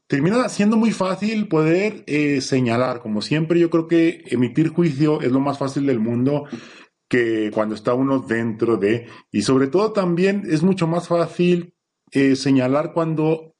[0.08, 5.30] termina siendo muy fácil poder eh, señalar, como siempre yo creo que emitir juicio es
[5.30, 6.46] lo más fácil del mundo
[7.08, 11.74] que cuando está uno dentro de, y sobre todo también es mucho más fácil
[12.10, 13.54] eh, señalar cuando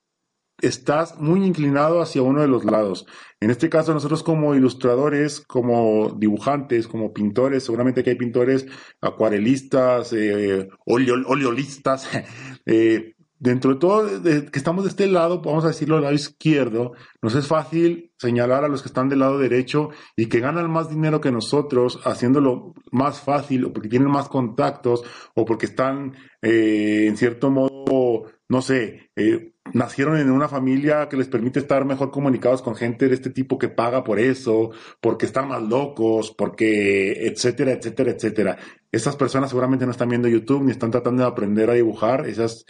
[0.61, 3.07] estás muy inclinado hacia uno de los lados.
[3.43, 8.67] En este caso, nosotros como ilustradores, como dibujantes, como pintores, seguramente que hay pintores
[9.01, 12.09] acuarelistas, eh, oleolistas,
[12.67, 16.93] eh, dentro de todo, que estamos de este lado, vamos a decirlo del lado izquierdo,
[17.21, 20.89] nos es fácil señalar a los que están del lado derecho y que ganan más
[20.89, 25.03] dinero que nosotros, haciéndolo más fácil, o porque tienen más contactos,
[25.35, 31.17] o porque están, eh, en cierto modo, no sé, eh, nacieron en una familia que
[31.17, 35.27] les permite estar mejor comunicados con gente de este tipo que paga por eso, porque
[35.27, 38.59] están más locos, porque, etcétera, etcétera, etcétera.
[38.91, 42.27] Esas personas seguramente no están viendo YouTube ni están tratando de aprender a dibujar.
[42.27, 42.67] Esas,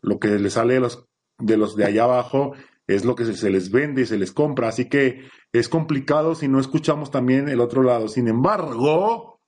[0.00, 1.06] lo que les sale de los,
[1.38, 2.54] de los de allá abajo
[2.86, 4.68] es lo que se, se les vende y se les compra.
[4.68, 5.20] Así que
[5.52, 8.08] es complicado si no escuchamos también el otro lado.
[8.08, 9.40] Sin embargo,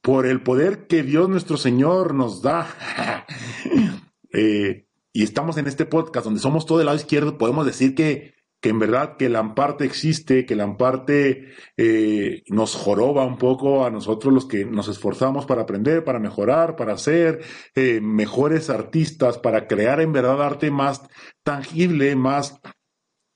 [0.00, 2.66] por el poder que Dios nuestro Señor nos da,
[4.32, 8.34] eh, y estamos en este podcast donde somos todo del lado izquierdo, podemos decir que,
[8.60, 14.34] que en verdad que Lamparte existe, que Lamparte eh, nos joroba un poco a nosotros
[14.34, 17.44] los que nos esforzamos para aprender, para mejorar, para ser
[17.76, 21.00] eh, mejores artistas, para crear en verdad arte más
[21.44, 22.60] tangible, más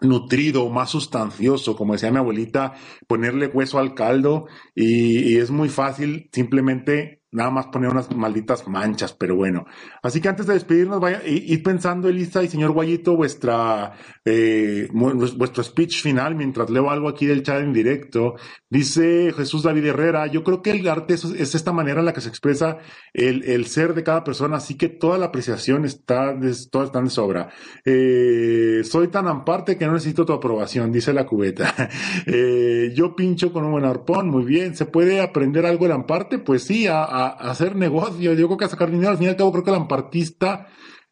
[0.01, 2.75] nutrido, más sustancioso, como decía mi abuelita,
[3.07, 9.13] ponerle hueso al caldo y es muy fácil simplemente nada más poner unas malditas manchas,
[9.13, 9.67] pero bueno.
[10.03, 13.93] Así que antes de despedirnos, vaya, ir pensando, Elisa y señor Guayito, vuestra,
[14.25, 18.37] eh, vuestro speech final, mientras leo algo aquí del chat en directo.
[18.71, 22.21] Dice Jesús David Herrera, yo creo que el arte es, esta manera en la que
[22.21, 22.79] se expresa
[23.13, 27.05] el, el, ser de cada persona, así que toda la apreciación está, de, todas están
[27.05, 27.51] de sobra.
[27.85, 31.75] Eh, soy tan amparte que no necesito tu aprobación, dice la cubeta.
[32.27, 34.77] Eh, yo pincho con un buen arpón, muy bien.
[34.77, 36.39] ¿Se puede aprender algo el amparte?
[36.39, 39.11] Pues sí, a hacer negocio, yo creo que a sacar dinero.
[39.11, 40.69] Al fin y al cabo, creo que el ampartista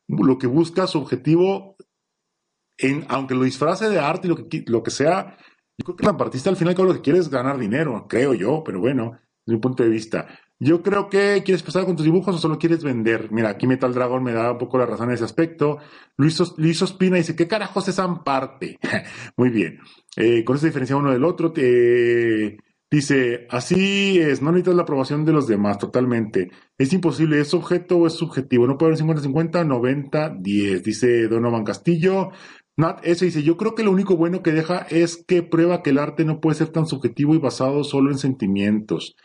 [0.08, 1.76] lo que busca, su objetivo,
[2.78, 5.36] en, aunque lo disfrace de arte y lo que, lo que sea,
[5.78, 8.34] yo creo que el ampartista al final y lo que quiere es ganar dinero, creo
[8.34, 10.26] yo, pero bueno, desde mi punto de vista.
[10.58, 13.30] Yo creo que quieres pasar con tus dibujos o solo quieres vender.
[13.30, 15.78] Mira, aquí Metal Dragon me da un poco la razón en ese aspecto.
[16.16, 18.78] Luis, Luis Ospina dice, ¿qué carajos es Amparte?
[19.36, 19.78] Muy bien.
[20.16, 21.52] Eh, con eso diferencia uno del otro.
[21.52, 22.56] Te,
[22.88, 26.50] Dice, así es, no necesitas la aprobación de los demás, totalmente.
[26.78, 28.66] Es imposible, es objeto o es subjetivo.
[28.66, 30.82] No puede haber 50-50, 90-10.
[30.82, 32.30] Dice Donovan Castillo.
[32.76, 35.90] Nat ese dice, yo creo que lo único bueno que deja es que prueba que
[35.90, 39.16] el arte no puede ser tan subjetivo y basado solo en sentimientos.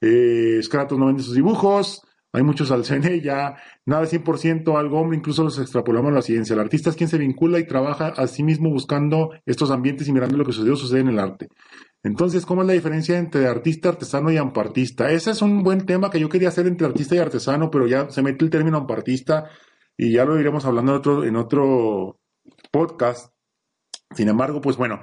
[0.00, 2.02] Eh, Scratos no vende sus dibujos,
[2.34, 3.56] hay muchos al en ella,
[3.86, 6.54] nada de 100% algo, hombre, incluso los extrapolamos a la ciencia.
[6.54, 10.12] El artista es quien se vincula y trabaja a sí mismo buscando estos ambientes y
[10.12, 11.48] mirando lo que sucedió, sucede en el arte.
[12.04, 15.10] Entonces, ¿cómo es la diferencia entre artista, artesano y ampartista?
[15.10, 18.10] Ese es un buen tema que yo quería hacer entre artista y artesano, pero ya
[18.10, 19.48] se mete el término ampartista
[19.96, 22.20] y ya lo iremos hablando en otro,
[22.70, 23.32] podcast.
[24.14, 25.00] Sin embargo, pues bueno,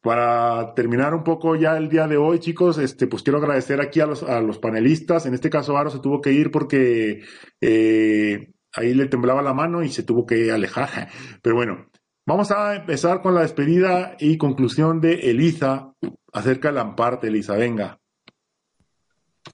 [0.00, 3.98] para terminar un poco ya el día de hoy, chicos, este, pues quiero agradecer aquí
[3.98, 5.26] a los, a los panelistas.
[5.26, 7.22] En este caso, Aro se tuvo que ir porque
[7.60, 11.08] eh, ahí le temblaba la mano y se tuvo que alejar.
[11.42, 11.90] Pero bueno,
[12.26, 15.94] vamos a empezar con la despedida y conclusión de Eliza
[16.34, 17.28] acerca de Lamparte.
[17.28, 17.98] Elisa, venga.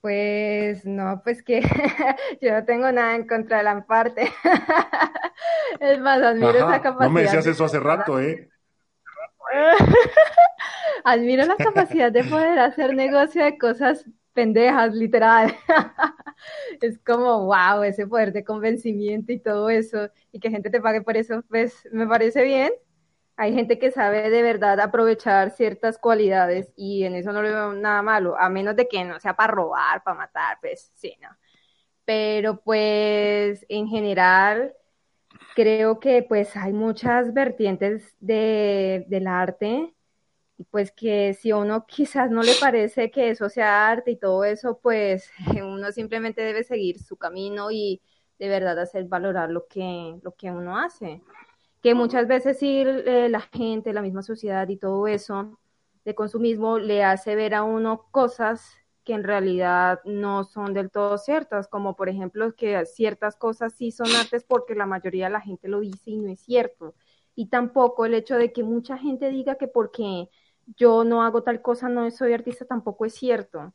[0.00, 1.60] Pues no, pues que
[2.40, 4.32] yo no tengo nada en contra de Lamparte.
[5.80, 7.06] es más, admiro esa capacidad.
[7.06, 8.48] No me decías eso hace rato, ¿eh?
[11.04, 15.56] Admiro la capacidad de poder hacer negocio de cosas pendejas, literal.
[16.80, 21.02] es como, wow, ese poder de convencimiento y todo eso, y que gente te pague
[21.02, 22.70] por eso, pues me parece bien.
[23.40, 27.72] Hay gente que sabe de verdad aprovechar ciertas cualidades y en eso no le veo
[27.72, 31.30] nada malo, a menos de que no sea para robar, para matar, pues sí, no.
[32.04, 34.74] Pero pues en general
[35.54, 39.94] creo que pues hay muchas vertientes de, del arte
[40.58, 44.16] y pues que si a uno quizás no le parece que eso sea arte y
[44.16, 45.30] todo eso, pues
[45.64, 48.02] uno simplemente debe seguir su camino y
[48.38, 51.22] de verdad hacer valorar lo que, lo que uno hace.
[51.82, 55.58] Que muchas veces sí eh, la gente, la misma sociedad y todo eso
[56.04, 61.18] de consumismo le hace ver a uno cosas que en realidad no son del todo
[61.18, 65.40] ciertas, como por ejemplo que ciertas cosas sí son artes porque la mayoría de la
[65.40, 66.94] gente lo dice y no es cierto.
[67.34, 70.28] Y tampoco el hecho de que mucha gente diga que porque
[70.76, 73.72] yo no hago tal cosa no soy artista tampoco es cierto.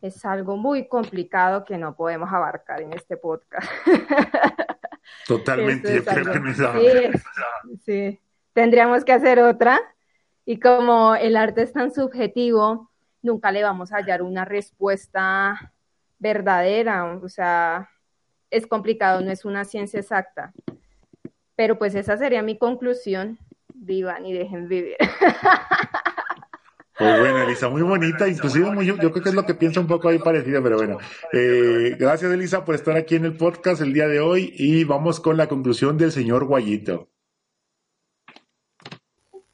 [0.00, 3.68] Es algo muy complicado que no podemos abarcar en este podcast.
[5.26, 8.20] Totalmente, yo creo que sí, sí,
[8.52, 9.78] tendríamos que hacer otra.
[10.44, 12.90] Y como el arte es tan subjetivo,
[13.20, 15.72] nunca le vamos a hallar una respuesta
[16.18, 17.90] verdadera, o sea,
[18.50, 20.52] es complicado, no es una ciencia exacta.
[21.54, 23.38] Pero pues esa sería mi conclusión.
[23.74, 24.96] Vivan y dejen vivir.
[26.98, 29.86] Pues bueno, Elisa, muy bonita, inclusive muy, yo, creo que es lo que piensa un
[29.86, 30.98] poco ahí parecido, pero bueno.
[31.32, 35.20] Eh, gracias, Elisa, por estar aquí en el podcast el día de hoy y vamos
[35.20, 37.08] con la conclusión del señor Guayito.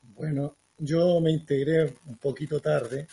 [0.01, 3.07] Bueno, yo me integré un poquito tarde,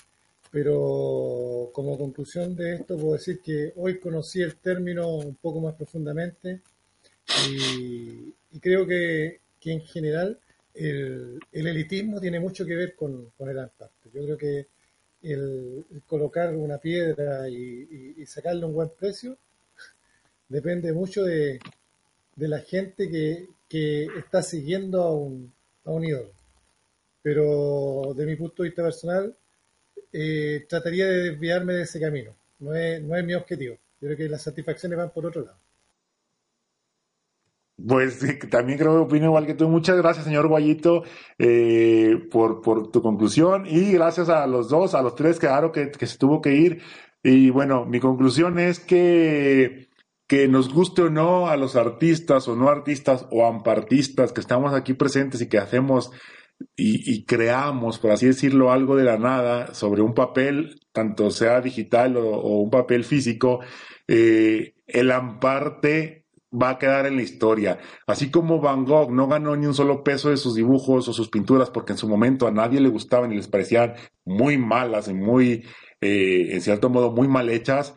[0.49, 5.75] pero como conclusión de esto puedo decir que hoy conocí el término un poco más
[5.75, 6.61] profundamente
[7.49, 10.39] y, creo que, en general
[10.73, 13.85] el, elitismo tiene mucho que ver con, el arte.
[14.13, 14.67] Yo creo que
[15.23, 19.37] el, colocar una piedra y, sacarle un buen precio
[20.49, 21.59] depende mucho de,
[22.35, 23.47] la gente que,
[24.17, 25.53] está siguiendo a un,
[25.85, 26.31] a un ídolo.
[27.21, 29.35] Pero de mi punto de vista personal,
[30.11, 32.35] eh, trataría de desviarme de ese camino.
[32.59, 33.75] No es, no es mi objetivo.
[34.01, 35.57] Yo creo que las satisfacciones van por otro lado.
[37.87, 38.19] Pues
[38.49, 39.69] también creo que opino igual que tú.
[39.69, 41.03] Muchas gracias, señor Guayito,
[41.37, 45.91] eh, por, por tu conclusión y gracias a los dos, a los tres, claro, que,
[45.91, 46.81] que se tuvo que ir.
[47.23, 49.89] Y bueno, mi conclusión es que,
[50.27, 54.73] que nos guste o no a los artistas o no artistas o ampartistas que estamos
[54.73, 56.11] aquí presentes y que hacemos
[56.75, 62.17] y, creamos, por así decirlo, algo de la nada sobre un papel, tanto sea digital
[62.17, 63.59] o, un papel físico,
[64.07, 66.20] eh, el amparte
[66.51, 67.79] va a quedar en la historia.
[68.07, 71.29] Así como Van Gogh no ganó ni un solo peso de sus dibujos o sus
[71.29, 73.93] pinturas porque en su momento a nadie le gustaban y les parecían
[74.25, 75.65] muy malas y muy,
[76.01, 77.95] eh, en cierto modo, muy mal hechas,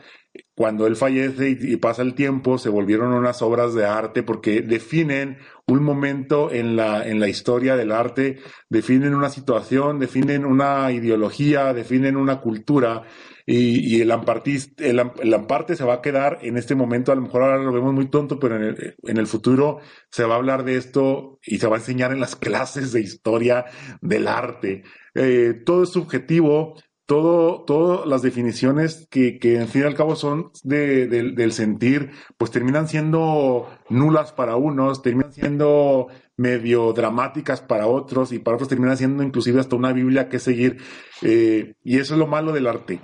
[0.54, 5.38] cuando él fallece y, pasa el tiempo, se volvieron unas obras de arte porque definen
[5.66, 8.38] un momento en la, en la historia del arte,
[8.68, 13.02] definen una situación, definen una ideología, definen una cultura
[13.46, 17.42] y, el, el, el, amparte se va a quedar en este momento, a lo mejor
[17.42, 20.64] ahora lo vemos muy tonto, pero en el, en el futuro se va a hablar
[20.64, 23.66] de esto y se va a enseñar en las clases de historia
[24.00, 24.82] del arte.
[25.14, 26.74] Eh, todo es subjetivo,
[27.06, 32.10] todo, todas las definiciones que, que en fin y al cabo son de, del sentir,
[32.38, 38.68] pues terminan siendo nulas para unos, terminan siendo medio dramáticas para otros y para otros
[38.68, 40.78] terminan siendo inclusive hasta una Biblia que seguir.
[41.22, 43.00] Eh, y eso es lo malo del arte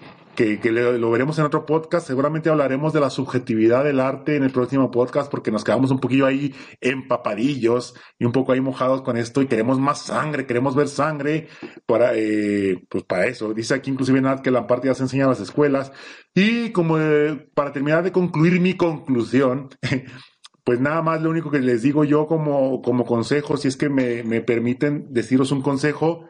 [0.60, 2.06] que, lo veremos en otro podcast.
[2.06, 6.00] Seguramente hablaremos de la subjetividad del arte en el próximo podcast porque nos quedamos un
[6.00, 10.74] poquillo ahí empapadillos y un poco ahí mojados con esto y queremos más sangre, queremos
[10.74, 11.48] ver sangre
[11.84, 13.52] para, eh, pues para eso.
[13.52, 15.92] Dice aquí inclusive Nat que la parte ya se enseña en las escuelas.
[16.34, 19.68] Y como eh, para terminar de concluir mi conclusión,
[20.64, 23.90] pues nada más lo único que les digo yo como, como consejo, si es que
[23.90, 26.24] me, me permiten deciros un consejo,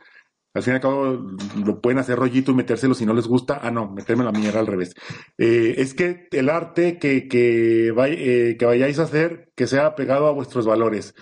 [0.53, 1.27] al fin y al cabo,
[1.65, 3.61] lo pueden hacer rollito y metérselo si no les gusta.
[3.63, 4.95] Ah, no, meterme la mierda al revés.
[5.39, 10.27] Eh, es que el arte que, que, eh, que vayáis a hacer, que sea pegado
[10.27, 11.15] a vuestros valores.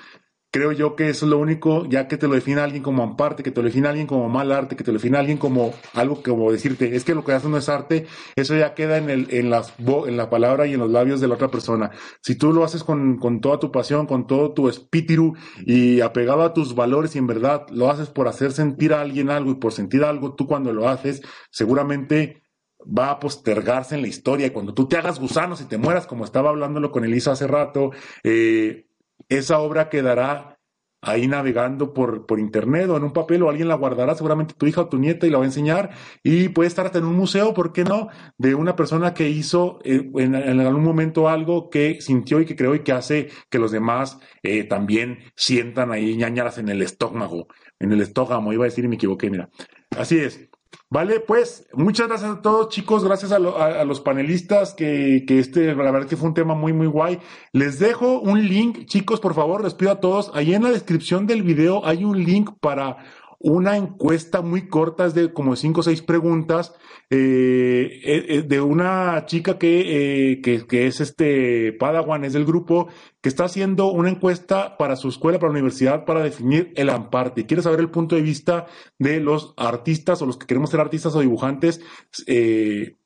[0.50, 3.42] Creo yo que eso es lo único, ya que te lo define alguien como amparte,
[3.42, 6.22] que te lo define alguien como mal arte, que te lo define alguien como algo
[6.22, 9.28] como decirte, es que lo que haces no es arte, eso ya queda en, el,
[9.30, 11.90] en, en la palabra y en los labios de la otra persona.
[12.22, 15.34] Si tú lo haces con, con toda tu pasión, con todo tu espíritu
[15.66, 19.30] y apegado a tus valores y en verdad lo haces por hacer sentir a alguien
[19.30, 22.42] algo y por sentir algo, tú cuando lo haces, seguramente
[22.86, 24.52] va a postergarse en la historia.
[24.52, 27.90] Cuando tú te hagas gusanos y te mueras, como estaba hablándolo con Elisa hace rato,
[28.22, 28.87] eh,
[29.28, 30.58] esa obra quedará
[31.00, 34.66] ahí navegando por, por internet o en un papel o alguien la guardará, seguramente tu
[34.66, 35.90] hija o tu nieta y la va a enseñar
[36.22, 38.08] y puede estar hasta en un museo, ¿por qué no?
[38.36, 42.74] De una persona que hizo eh, en, algún momento algo que sintió y que creó
[42.74, 47.46] y que hace que los demás eh, también sientan ahí ñañaras en el estómago,
[47.78, 49.48] en el estómago, iba a decir y me equivoqué, mira.
[49.96, 50.47] Así es.
[50.90, 55.90] Vale, pues muchas gracias a todos chicos, gracias a, los panelistas, que, que, este, la
[55.90, 57.20] verdad que fue un tema muy, muy guay.
[57.52, 61.26] Les dejo un link, chicos, por favor, les pido a todos, ahí en la descripción
[61.26, 62.98] del video hay un link para
[63.38, 66.74] una encuesta muy corta, es de como cinco o seis preguntas,
[67.10, 72.88] eh, eh, eh, de una chica que, que, que, es este Padawan, es del grupo,
[73.22, 77.46] que está haciendo una encuesta para su escuela, para la universidad, para definir el amparte.
[77.46, 78.66] Quiere saber el punto de vista
[78.98, 81.80] de los artistas o los que queremos ser artistas o dibujantes.
[82.26, 82.97] Eh,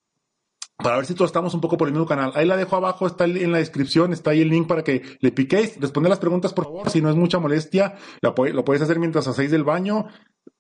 [0.77, 2.33] para ver si todos estamos un poco por el mismo canal.
[2.35, 5.33] Ahí la dejo abajo, está en la descripción, está ahí el link para que le
[5.33, 9.27] piquéis, responde las preguntas por favor, si no es mucha molestia, lo, puedes hacer mientras
[9.29, 10.07] hacéis del baño,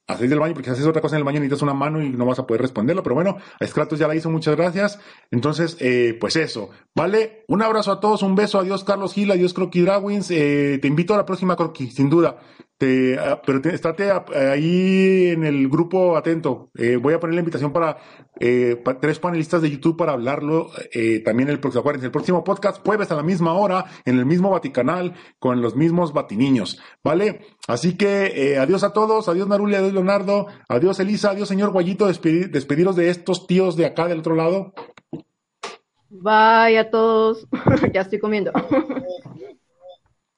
[0.07, 2.11] hacéis del baño, porque si haces otra cosa en el baño necesitas una mano y
[2.11, 5.01] no vas a poder responderlo, pero bueno, a Scratos ya la hizo, muchas gracias.
[5.31, 7.45] Entonces, eh, pues eso, ¿vale?
[7.49, 11.15] Un abrazo a todos, un beso, adiós Carlos Gil, adiós Croqui Dragwins, eh, te invito
[11.15, 12.39] a la próxima Croqui, sin duda.
[12.83, 16.73] Te, ah, pero estate ahí en el grupo atento.
[16.75, 17.99] Eh, voy a poner la invitación para,
[18.41, 21.89] eh, tres panelistas de YouTube para hablarlo eh, también el próximo.
[21.89, 26.13] el próximo podcast, jueves a la misma hora, en el mismo Vaticanal, con los mismos
[26.13, 26.81] Batiniños.
[27.05, 27.43] ¿Vale?
[27.69, 32.97] Así que adiós a todos, adiós Naruli, adiós Leonardo, adiós Elisa, adiós señor Guayito, despediros
[32.97, 34.75] de estos tíos de acá del otro lado.
[36.11, 37.47] Bye a todos.
[37.95, 38.51] ya estoy comiendo.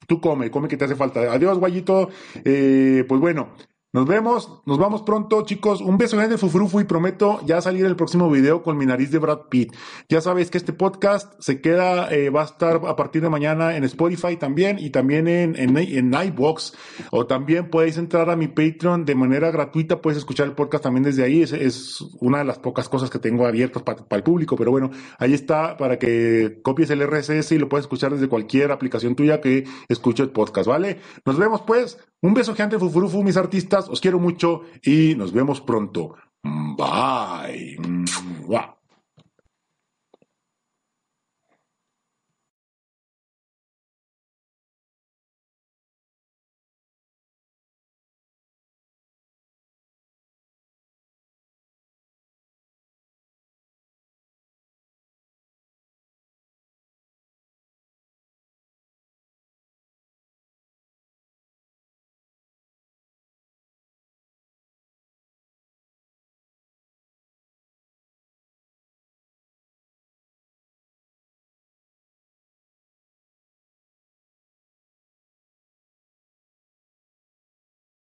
[0.07, 1.31] Tú come, come que te hace falta.
[1.33, 2.09] Adiós, guayito.
[2.43, 3.55] Eh, pues bueno,
[3.95, 5.79] nos vemos, nos vamos pronto, chicos.
[5.79, 9.19] Un beso grande, Fufurufu, y prometo ya salir el próximo video con mi nariz de
[9.19, 9.73] Brad Pitt.
[10.09, 13.77] Ya sabéis que este podcast se queda, eh, va a estar a partir de mañana
[13.77, 16.73] en Spotify también y también en, en, en iBox.
[17.11, 21.03] O también podéis entrar a mi Patreon de manera gratuita, puedes escuchar el podcast también
[21.03, 21.43] desde ahí.
[21.43, 25.33] Es, una de las pocas cosas que tengo abiertas para el público, pero bueno, ahí
[25.33, 29.63] está para que copies el RSS y lo puedes escuchar desde cualquier aplicación tuya que
[29.87, 30.99] escuche el podcast, ¿vale?
[31.25, 31.97] Nos vemos pues.
[32.21, 33.84] Un beso gigante, Fufurufu, mis artistas.
[33.89, 36.15] Os quiero mucho y nos vemos pronto.
[36.43, 37.77] Bye.